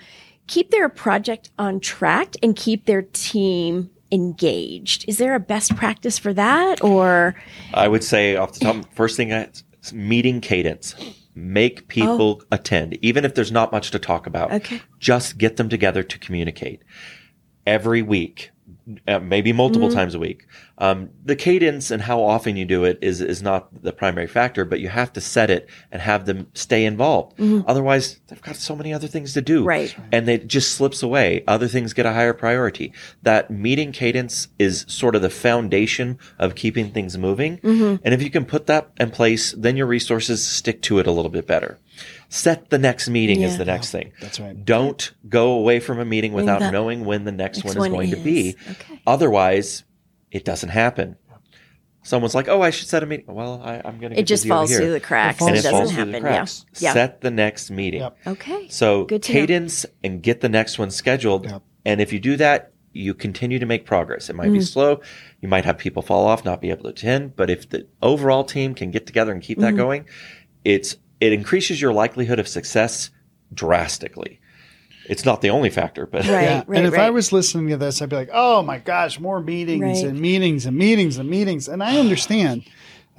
keep 0.51 0.71
their 0.71 0.89
project 0.89 1.51
on 1.59 1.81
track 1.81 2.35
and 2.43 2.57
keep 2.57 2.87
their 2.87 3.03
team 3.03 3.89
engaged? 4.13 5.05
Is 5.09 5.19
there 5.19 5.35
a 5.35 5.41
best 5.41 5.77
practice 5.77 6.19
for 6.19 6.35
that, 6.35 6.83
or 6.83 7.37
I 7.73 7.87
would 7.87 8.03
say 8.03 8.37
off 8.37 8.53
the 8.53 8.65
top, 8.65 8.85
first 8.95 9.17
thing, 9.17 9.33
I, 9.33 9.49
meeting 9.93 10.41
cadence. 10.41 10.95
Make 11.37 11.83
oh. 11.83 11.85
people 11.87 12.43
attend, 12.51 12.99
even 13.01 13.25
if 13.25 13.35
there's 13.35 13.53
not 13.53 13.71
much 13.71 13.93
to 13.93 13.99
talk 13.99 14.27
about. 14.27 14.53
Okay. 14.53 14.83
Just 14.99 15.39
get 15.39 15.57
them 15.57 15.69
together 15.69 16.03
to 16.03 16.19
communicate 16.19 16.83
every 17.67 18.03
week, 18.03 18.51
maybe 19.23 19.53
multiple 19.53 19.89
Mm-hmm. 19.89 19.97
times 19.99 20.15
a 20.15 20.19
week. 20.19 20.47
Um, 20.79 21.11
the 21.25 21.37
cadence 21.37 21.91
and 21.91 22.03
how 22.03 22.23
often 22.23 22.57
you 22.57 22.65
do 22.65 22.85
it 22.85 22.99
is 23.03 23.21
is 23.21 23.43
not 23.43 23.83
the 23.83 23.93
primary 23.93 24.27
factor, 24.27 24.65
but 24.65 24.81
you 24.81 24.89
have 24.89 25.13
to 25.15 25.21
set 25.21 25.51
it 25.51 25.69
and 25.93 26.01
have 26.03 26.27
them 26.27 26.47
stay 26.55 26.85
involved. 26.85 27.39
Otherwise, 27.67 28.21
they've 28.29 28.41
got 28.43 28.57
so 28.57 28.75
many 28.77 28.93
other 28.93 29.07
things 29.09 29.35
to 29.35 29.43
do, 29.43 29.61
Mm-hmm. 29.61 29.69
Right. 29.69 29.97
And 30.13 30.29
it 30.29 30.47
just 30.47 30.73
slips 30.73 31.03
away. 31.03 31.45
Other 31.47 31.69
things 31.69 31.93
get 31.93 32.07
a 32.07 32.13
higher 32.13 32.33
priority. 32.33 32.93
That 33.23 33.51
meeting 33.51 33.93
cadence 33.93 34.49
is 34.59 34.85
sort 34.89 35.15
of 35.15 35.23
the 35.23 35.31
foundation 35.31 36.19
of 36.39 36.55
keeping 36.55 36.91
things 36.93 37.19
moving. 37.19 37.59
Mm-hmm. 37.59 37.97
And 38.05 38.15
if 38.15 38.23
you 38.23 38.31
can 38.31 38.45
put 38.45 38.67
that 38.67 38.91
in 38.99 39.11
place, 39.11 39.53
then 39.53 39.77
your 39.77 39.87
resources 39.87 40.47
stick 40.47 40.81
to 40.83 40.99
it 40.99 41.07
a 41.07 41.13
little 41.13 41.31
bit 41.31 41.47
better. 41.47 41.79
Set 42.33 42.71
the 42.71 42.79
next 42.79 43.09
meeting 43.09 43.41
Yeah. 43.41 43.49
is 43.49 43.59
the 43.59 43.65
next 43.65 43.91
thing. 43.91 44.13
That's 44.21 44.39
right. 44.39 44.65
Don't 44.65 45.13
go 45.29 45.51
away 45.53 45.81
from 45.81 45.99
a 45.99 46.05
meeting 46.05 46.33
without 46.33 46.61
that- 46.61 46.73
knowing 46.73 47.05
when 47.05 47.25
the 47.25 47.33
next, 47.33 47.59
Next 47.65 47.65
one 47.67 47.77
is 47.77 47.81
one 47.81 47.91
going 47.91 48.11
to 48.11 48.17
be. 48.17 48.55
Okay. 48.71 49.01
Otherwise, 49.07 49.83
it 50.31 50.45
doesn't 50.45 50.69
happen. 50.71 51.17
Someone's 52.03 52.35
like, 52.35 52.49
"Oh, 52.49 52.63
I 52.63 52.71
should 52.71 52.89
set 52.89 53.03
a 53.03 53.07
meeting." 53.07 53.27
Well, 53.29 53.61
I, 53.63 53.83
I'm 53.85 53.99
going 53.99 54.13
to. 54.13 54.19
it 54.19 54.23
just 54.27 54.47
falls 54.47 54.75
through 54.75 54.93
the 54.93 55.01
cracks 55.01 55.41
and 55.43 55.51
and 55.51 55.59
it 55.59 55.63
doesn't 55.69 55.95
happen? 55.95 56.13
the 56.13 56.21
cracks. 56.21 56.65
Yeah. 56.79 56.89
Yeah. 56.89 56.93
Set 56.95 57.21
the 57.21 57.31
next 57.31 57.71
meeting. 57.71 58.01
Yep. 58.01 58.17
Okay. 58.27 58.69
So 58.71 59.05
Good 59.05 59.23
to 59.25 59.33
know. 59.35 59.41
cadence 59.41 59.85
and 60.03 60.23
get 60.23 60.41
the 60.41 60.49
next 60.49 60.79
one 60.79 60.91
scheduled. 60.91 61.45
Yep. 61.51 61.63
And 61.85 62.01
if 62.01 62.11
you 62.13 62.19
do 62.21 62.37
that, 62.37 62.73
you 62.93 63.13
continue 63.13 63.59
to 63.59 63.67
make 63.67 63.85
progress. 63.85 64.31
It 64.31 64.37
might 64.37 64.45
be 64.45 64.59
Mm-hmm. 64.61 64.61
slow. 64.63 65.01
You 65.43 65.49
might 65.49 65.65
have 65.67 65.77
people 65.79 66.01
fall 66.03 66.27
off, 66.27 66.43
not 66.45 66.61
be 66.63 66.71
able 66.71 66.85
to 66.85 66.89
attend. 66.91 67.37
But 67.37 67.51
if 67.51 67.69
the 67.69 67.87
overall 68.01 68.45
team 68.45 68.75
can 68.75 68.91
get 68.91 69.07
together 69.07 69.33
and 69.33 69.43
keep 69.43 69.59
Mm-hmm. 69.59 69.77
that 69.77 69.77
going, 69.77 70.07
it's 70.65 70.97
it 71.21 71.33
increases 71.33 71.81
your 71.81 71.93
likelihood 71.93 72.39
of 72.39 72.49
success 72.49 73.11
drastically. 73.53 74.41
It's 75.09 75.25
not 75.25 75.41
the 75.43 75.51
only 75.51 75.71
factor, 75.71 76.07
but 76.07 76.23
Right, 76.23 76.43
Yeah. 76.43 76.63
right, 76.67 76.79
and 76.79 76.87
if 76.87 76.93
right. 76.93 77.03
I 77.03 77.11
was 77.11 77.33
listening 77.33 77.69
to 77.69 77.77
this, 77.77 78.01
I'd 78.01 78.09
be 78.09 78.17
like, 78.17 78.31
oh 78.33 78.63
my 78.63 78.79
gosh, 78.79 79.19
more 79.19 79.41
meetings 79.41 79.83
Right. 79.83 80.05
and 80.05 80.21
meetings 80.21 80.67
and 80.67 80.77
meetings 80.77 81.19
and 81.19 81.29
meetings. 81.29 81.69
And 81.69 81.83
I 81.83 81.99
understand. 81.99 82.63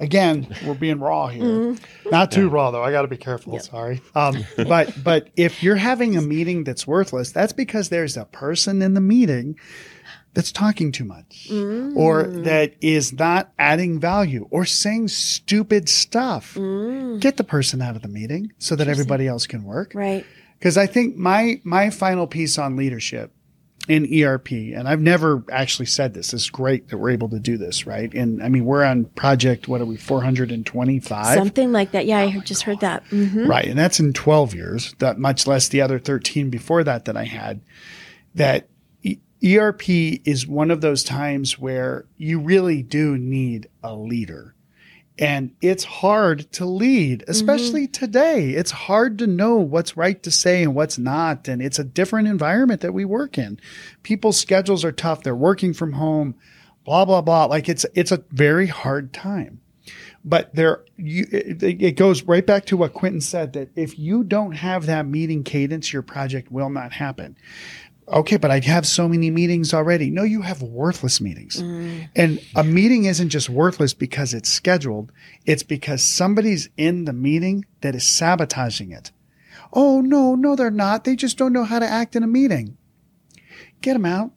Again, 0.02 0.48
we're 0.66 0.74
being 0.74 0.98
raw 0.98 1.28
here. 1.28 1.44
Mm-hmm. 1.44 2.10
Not 2.10 2.32
too 2.32 2.48
raw 2.48 2.70
though. 2.72 2.82
I 2.82 2.90
got 2.90 3.02
to 3.02 3.08
be 3.08 3.16
careful. 3.16 3.58
Sorry. 3.60 4.00
Um, 4.14 4.44
but 4.56 4.92
but 5.02 5.28
if 5.36 5.62
you're 5.62 5.76
having 5.76 6.16
a 6.16 6.20
meeting 6.20 6.64
that's 6.64 6.86
worthless, 6.86 7.30
that's 7.30 7.52
because 7.52 7.88
there's 7.88 8.16
a 8.16 8.24
person 8.24 8.82
in 8.82 8.94
the 8.94 9.00
meeting 9.00 9.56
that's 10.34 10.50
talking 10.50 10.90
too 10.92 11.04
much 11.04 11.48
Mm. 11.50 11.94
or 11.94 12.24
that 12.24 12.72
is 12.80 13.12
not 13.12 13.52
adding 13.58 14.00
value 14.00 14.48
or 14.50 14.64
saying 14.64 15.08
stupid 15.08 15.88
stuff. 15.88 16.54
Mm. 16.54 17.20
Get 17.20 17.36
the 17.36 17.44
person 17.44 17.80
out 17.82 17.96
of 17.96 18.02
the 18.02 18.08
meeting 18.08 18.50
so 18.58 18.74
that 18.76 18.88
everybody 18.88 19.28
else 19.28 19.46
can 19.46 19.62
work. 19.62 19.92
Right. 19.94 20.24
Because 20.58 20.76
I 20.76 20.86
think 20.86 21.16
my 21.16 21.60
my 21.64 21.90
final 21.90 22.26
piece 22.26 22.58
on 22.58 22.76
leadership 22.76 23.32
in 23.88 24.06
ERP, 24.22 24.52
and 24.52 24.86
I've 24.88 25.00
never 25.00 25.44
actually 25.50 25.86
said 25.86 26.14
this. 26.14 26.32
It's 26.32 26.48
great 26.50 26.88
that 26.88 26.98
we're 26.98 27.10
able 27.10 27.28
to 27.30 27.40
do 27.40 27.56
this, 27.58 27.84
right? 27.86 28.12
And 28.14 28.40
I 28.42 28.48
mean, 28.48 28.64
we're 28.64 28.84
on 28.84 29.06
project. 29.06 29.66
What 29.66 29.80
are 29.80 29.84
we? 29.84 29.96
Four 29.96 30.22
hundred 30.22 30.52
and 30.52 30.64
twenty-five. 30.64 31.36
Something 31.36 31.72
like 31.72 31.90
that. 31.92 32.06
Yeah, 32.06 32.18
I 32.18 32.28
heard- 32.28 32.46
just 32.46 32.62
heard 32.62 32.78
that. 32.80 33.02
hmm 33.08 33.46
Right. 33.46 33.66
And 33.66 33.76
that's 33.78 33.98
in 33.98 34.12
12 34.12 34.54
years, 34.54 34.94
that 35.00 35.18
much 35.18 35.46
less 35.48 35.68
the 35.68 35.80
other 35.80 35.98
13 35.98 36.48
before 36.48 36.84
that 36.84 37.06
that 37.06 37.16
I 37.16 37.24
had. 37.24 37.60
That 38.34 38.68
E- 39.02 39.18
ERP 39.44 39.88
is 40.24 40.46
one 40.46 40.70
of 40.70 40.80
those 40.80 41.02
times 41.02 41.58
where 41.58 42.06
you 42.16 42.38
really 42.38 42.82
do 42.82 43.18
need 43.18 43.66
a 43.82 43.94
leader. 43.96 44.54
And 45.18 45.54
it's 45.60 45.84
hard 45.84 46.50
to 46.52 46.64
lead, 46.64 47.20
mm-hmm. 47.20 47.30
especially 47.30 47.86
today. 47.86 48.50
It's 48.50 48.70
hard 48.70 49.18
to 49.18 49.26
know 49.26 49.56
what's 49.56 49.96
right 49.96 50.22
to 50.22 50.30
say 50.30 50.62
and 50.62 50.74
what's 50.74 50.98
not. 50.98 51.48
And 51.48 51.60
it's 51.60 51.78
a 51.78 51.84
different 51.84 52.28
environment 52.28 52.80
that 52.80 52.94
we 52.94 53.04
work 53.04 53.36
in. 53.38 53.60
People's 54.02 54.38
schedules 54.38 54.84
are 54.84 54.92
tough. 54.92 55.22
They're 55.22 55.34
working 55.34 55.74
from 55.74 55.92
home, 55.92 56.34
blah, 56.84 57.04
blah, 57.04 57.20
blah. 57.20 57.44
Like 57.44 57.68
it's, 57.68 57.84
it's 57.94 58.12
a 58.12 58.24
very 58.30 58.66
hard 58.66 59.12
time 59.12 59.60
but 60.24 60.54
there 60.54 60.84
you 60.96 61.26
it, 61.32 61.62
it 61.62 61.96
goes 61.96 62.22
right 62.22 62.46
back 62.46 62.64
to 62.66 62.76
what 62.76 62.92
Quentin 62.92 63.20
said 63.20 63.52
that 63.54 63.70
if 63.76 63.98
you 63.98 64.22
don't 64.22 64.52
have 64.52 64.86
that 64.86 65.06
meeting 65.06 65.42
cadence 65.42 65.92
your 65.92 66.02
project 66.02 66.50
will 66.50 66.70
not 66.70 66.92
happen 66.92 67.36
okay 68.08 68.36
but 68.36 68.50
I 68.50 68.60
have 68.60 68.86
so 68.86 69.08
many 69.08 69.30
meetings 69.30 69.72
already. 69.72 70.10
No 70.10 70.22
you 70.22 70.42
have 70.42 70.62
worthless 70.62 71.20
meetings. 71.20 71.62
Mm. 71.62 72.08
And 72.14 72.40
a 72.54 72.64
meeting 72.64 73.04
isn't 73.04 73.30
just 73.30 73.48
worthless 73.48 73.94
because 73.94 74.34
it's 74.34 74.48
scheduled. 74.48 75.12
It's 75.46 75.62
because 75.62 76.02
somebody's 76.02 76.68
in 76.76 77.04
the 77.04 77.12
meeting 77.12 77.64
that 77.80 77.94
is 77.94 78.06
sabotaging 78.06 78.92
it. 78.92 79.12
Oh 79.72 80.00
no 80.00 80.34
no 80.34 80.56
they're 80.56 80.70
not. 80.70 81.04
They 81.04 81.16
just 81.16 81.38
don't 81.38 81.52
know 81.52 81.64
how 81.64 81.78
to 81.78 81.86
act 81.86 82.16
in 82.16 82.22
a 82.22 82.28
meeting. 82.28 82.76
Get 83.80 83.94
them 83.94 84.06
out. 84.06 84.30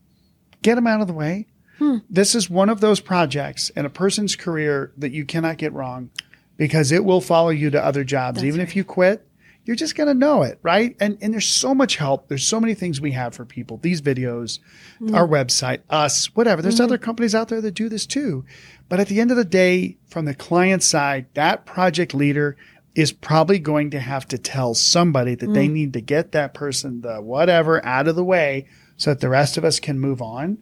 Get 0.61 0.75
them 0.75 0.87
out 0.87 1.01
of 1.01 1.07
the 1.07 1.13
way. 1.13 1.47
Hmm. 1.77 1.97
This 2.09 2.35
is 2.35 2.49
one 2.49 2.69
of 2.69 2.79
those 2.79 2.99
projects 2.99 3.69
in 3.71 3.85
a 3.85 3.89
person's 3.89 4.35
career 4.35 4.91
that 4.97 5.11
you 5.11 5.25
cannot 5.25 5.57
get 5.57 5.73
wrong 5.73 6.09
because 6.57 6.91
it 6.91 7.03
will 7.03 7.21
follow 7.21 7.49
you 7.49 7.69
to 7.69 7.83
other 7.83 8.03
jobs. 8.03 8.43
Even 8.43 8.61
if 8.61 8.75
you 8.75 8.83
quit, 8.83 9.24
you're 9.65 9.75
just 9.75 9.95
going 9.95 10.07
to 10.07 10.13
know 10.13 10.43
it, 10.43 10.59
right? 10.61 10.95
And 10.99 11.17
and 11.21 11.33
there's 11.33 11.47
so 11.47 11.73
much 11.75 11.97
help. 11.97 12.27
There's 12.27 12.45
so 12.45 12.59
many 12.59 12.75
things 12.75 13.01
we 13.01 13.11
have 13.11 13.33
for 13.33 13.45
people. 13.45 13.77
These 13.77 14.01
videos, 14.01 14.59
mm-hmm. 15.01 15.15
our 15.15 15.27
website, 15.27 15.81
us, 15.89 16.33
whatever. 16.35 16.61
There's 16.61 16.75
mm-hmm. 16.75 16.83
other 16.83 16.97
companies 16.97 17.35
out 17.35 17.49
there 17.49 17.61
that 17.61 17.73
do 17.73 17.89
this 17.89 18.05
too. 18.05 18.45
But 18.87 18.99
at 18.99 19.07
the 19.07 19.19
end 19.19 19.31
of 19.31 19.37
the 19.37 19.45
day, 19.45 19.97
from 20.07 20.25
the 20.25 20.35
client 20.35 20.83
side, 20.83 21.25
that 21.33 21.65
project 21.65 22.13
leader 22.13 22.55
is 22.93 23.11
probably 23.11 23.59
going 23.59 23.89
to 23.89 23.99
have 23.99 24.27
to 24.27 24.37
tell 24.37 24.73
somebody 24.73 25.35
that 25.35 25.53
they 25.53 25.67
mm. 25.67 25.73
need 25.73 25.93
to 25.93 26.01
get 26.01 26.31
that 26.31 26.53
person 26.53 27.01
the 27.01 27.17
whatever 27.17 27.85
out 27.85 28.07
of 28.07 28.15
the 28.15 28.23
way 28.23 28.65
so 28.95 29.09
that 29.09 29.19
the 29.19 29.27
rest 29.27 29.57
of 29.57 29.65
us 29.65 29.81
can 29.81 29.99
move 29.99 30.21
on. 30.21 30.57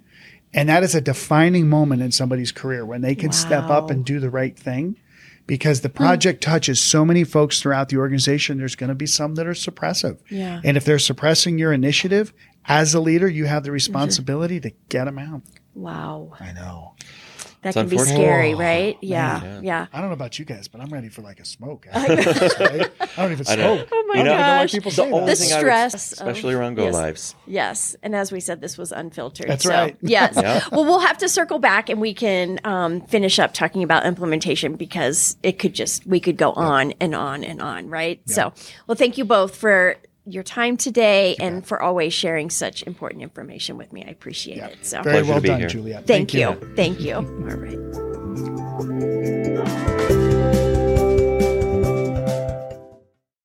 And 0.51 0.69
that 0.69 0.83
is 0.83 0.95
a 0.95 1.01
defining 1.01 1.67
moment 1.67 2.01
in 2.01 2.11
somebody's 2.11 2.51
career 2.51 2.85
when 2.85 3.01
they 3.01 3.15
can 3.15 3.31
step 3.31 3.65
up 3.65 3.89
and 3.89 4.05
do 4.05 4.19
the 4.19 4.29
right 4.29 4.57
thing. 4.57 4.97
Because 5.45 5.81
the 5.81 5.89
hmm. 5.89 5.97
project 5.97 6.41
touches 6.41 6.79
so 6.79 7.03
many 7.03 7.23
folks 7.23 7.61
throughout 7.61 7.89
the 7.89 7.97
organization, 7.97 8.57
there's 8.57 8.75
going 8.75 8.89
to 8.89 8.95
be 8.95 9.05
some 9.05 9.35
that 9.35 9.47
are 9.47 9.51
suppressive. 9.51 10.17
Yeah. 10.29 10.61
And 10.63 10.77
if 10.77 10.85
they're 10.85 10.99
suppressing 10.99 11.57
your 11.57 11.73
initiative, 11.73 12.33
as 12.65 12.93
a 12.93 12.99
leader, 12.99 13.27
you 13.27 13.45
have 13.45 13.63
the 13.63 13.71
responsibility 13.71 14.59
to 14.61 14.71
get 14.89 15.05
them 15.05 15.19
out. 15.19 15.41
Wow. 15.75 16.33
I 16.39 16.53
know. 16.53 16.95
That 17.63 17.69
It's 17.69 17.75
can 17.77 17.87
be 17.89 17.97
scary, 17.97 18.53
Oh, 18.53 18.57
right? 18.57 18.97
Yeah. 19.01 19.61
Yeah. 19.61 19.87
I 19.93 19.99
don't 20.01 20.09
know 20.09 20.13
about 20.13 20.37
you 20.37 20.45
guys, 20.45 20.67
but 20.67 20.81
I'm 20.81 20.89
ready 20.89 21.07
for 21.09 21.21
like 21.21 21.39
a 21.39 21.45
smoke. 21.45 21.87
after 21.91 22.15
this, 22.15 22.53
right? 22.59 22.91
I 23.17 23.21
don't 23.23 23.31
even 23.31 23.45
I 23.47 23.55
know. 23.55 23.75
smoke. 23.77 23.87
Oh 23.91 24.05
my 24.09 24.17
You 24.19 24.23
know- 24.25 24.33
I 24.33 24.37
don't 24.37 24.41
know 24.41 24.53
why 24.57 24.63
gosh. 24.63 24.71
people 24.73 24.91
the 24.91 24.95
say 24.95 25.09
that. 25.11 25.25
The 25.25 25.35
thing 25.35 25.49
would- 25.49 25.59
stress 25.59 26.11
of- 26.13 26.27
especially 26.27 26.53
around 26.53 26.75
go 26.75 26.83
yes. 26.83 26.93
lives. 26.93 27.35
Yes, 27.47 27.95
and 28.03 28.15
as 28.15 28.31
we 28.31 28.39
said, 28.41 28.59
this 28.61 28.77
was 28.77 28.91
unfiltered. 28.91 29.47
That's 29.47 29.63
so, 29.63 29.69
right. 29.69 29.97
Yes. 30.01 30.33
Yeah. 30.35 30.63
Well, 30.71 30.83
we'll 30.85 30.99
have 30.99 31.17
to 31.19 31.29
circle 31.29 31.59
back 31.59 31.89
and 31.89 32.01
we 32.01 32.13
can 32.13 32.59
um, 32.65 32.99
finish 33.01 33.39
up 33.39 33.53
talking 33.53 33.81
about 33.81 34.05
implementation 34.05 34.75
because 34.75 35.37
it 35.41 35.57
could 35.57 35.73
just 35.73 36.05
we 36.05 36.19
could 36.19 36.35
go 36.37 36.51
on 36.51 36.93
and 36.99 37.15
on 37.15 37.43
and 37.43 37.61
on, 37.61 37.89
right? 37.89 38.21
So, 38.29 38.53
well, 38.87 38.95
thank 38.95 39.17
you 39.17 39.23
both 39.25 39.55
for 39.55 39.95
your 40.25 40.43
time 40.43 40.77
today 40.77 41.35
and 41.39 41.65
for 41.65 41.81
always 41.81 42.13
sharing 42.13 42.49
such 42.49 42.83
important 42.83 43.23
information 43.23 43.77
with 43.77 43.91
me. 43.91 44.05
I 44.07 44.11
appreciate 44.11 44.57
it. 44.57 44.85
So, 44.85 45.01
Very 45.03 45.23
Pleasure 45.23 45.31
well 45.31 45.41
done, 45.41 45.59
here. 45.59 45.69
Juliet. 45.69 46.07
thank, 46.07 46.33
you. 46.33 46.53
Thank 46.75 47.01
you. 47.01 47.15
All 47.15 47.23
right. 47.23 47.79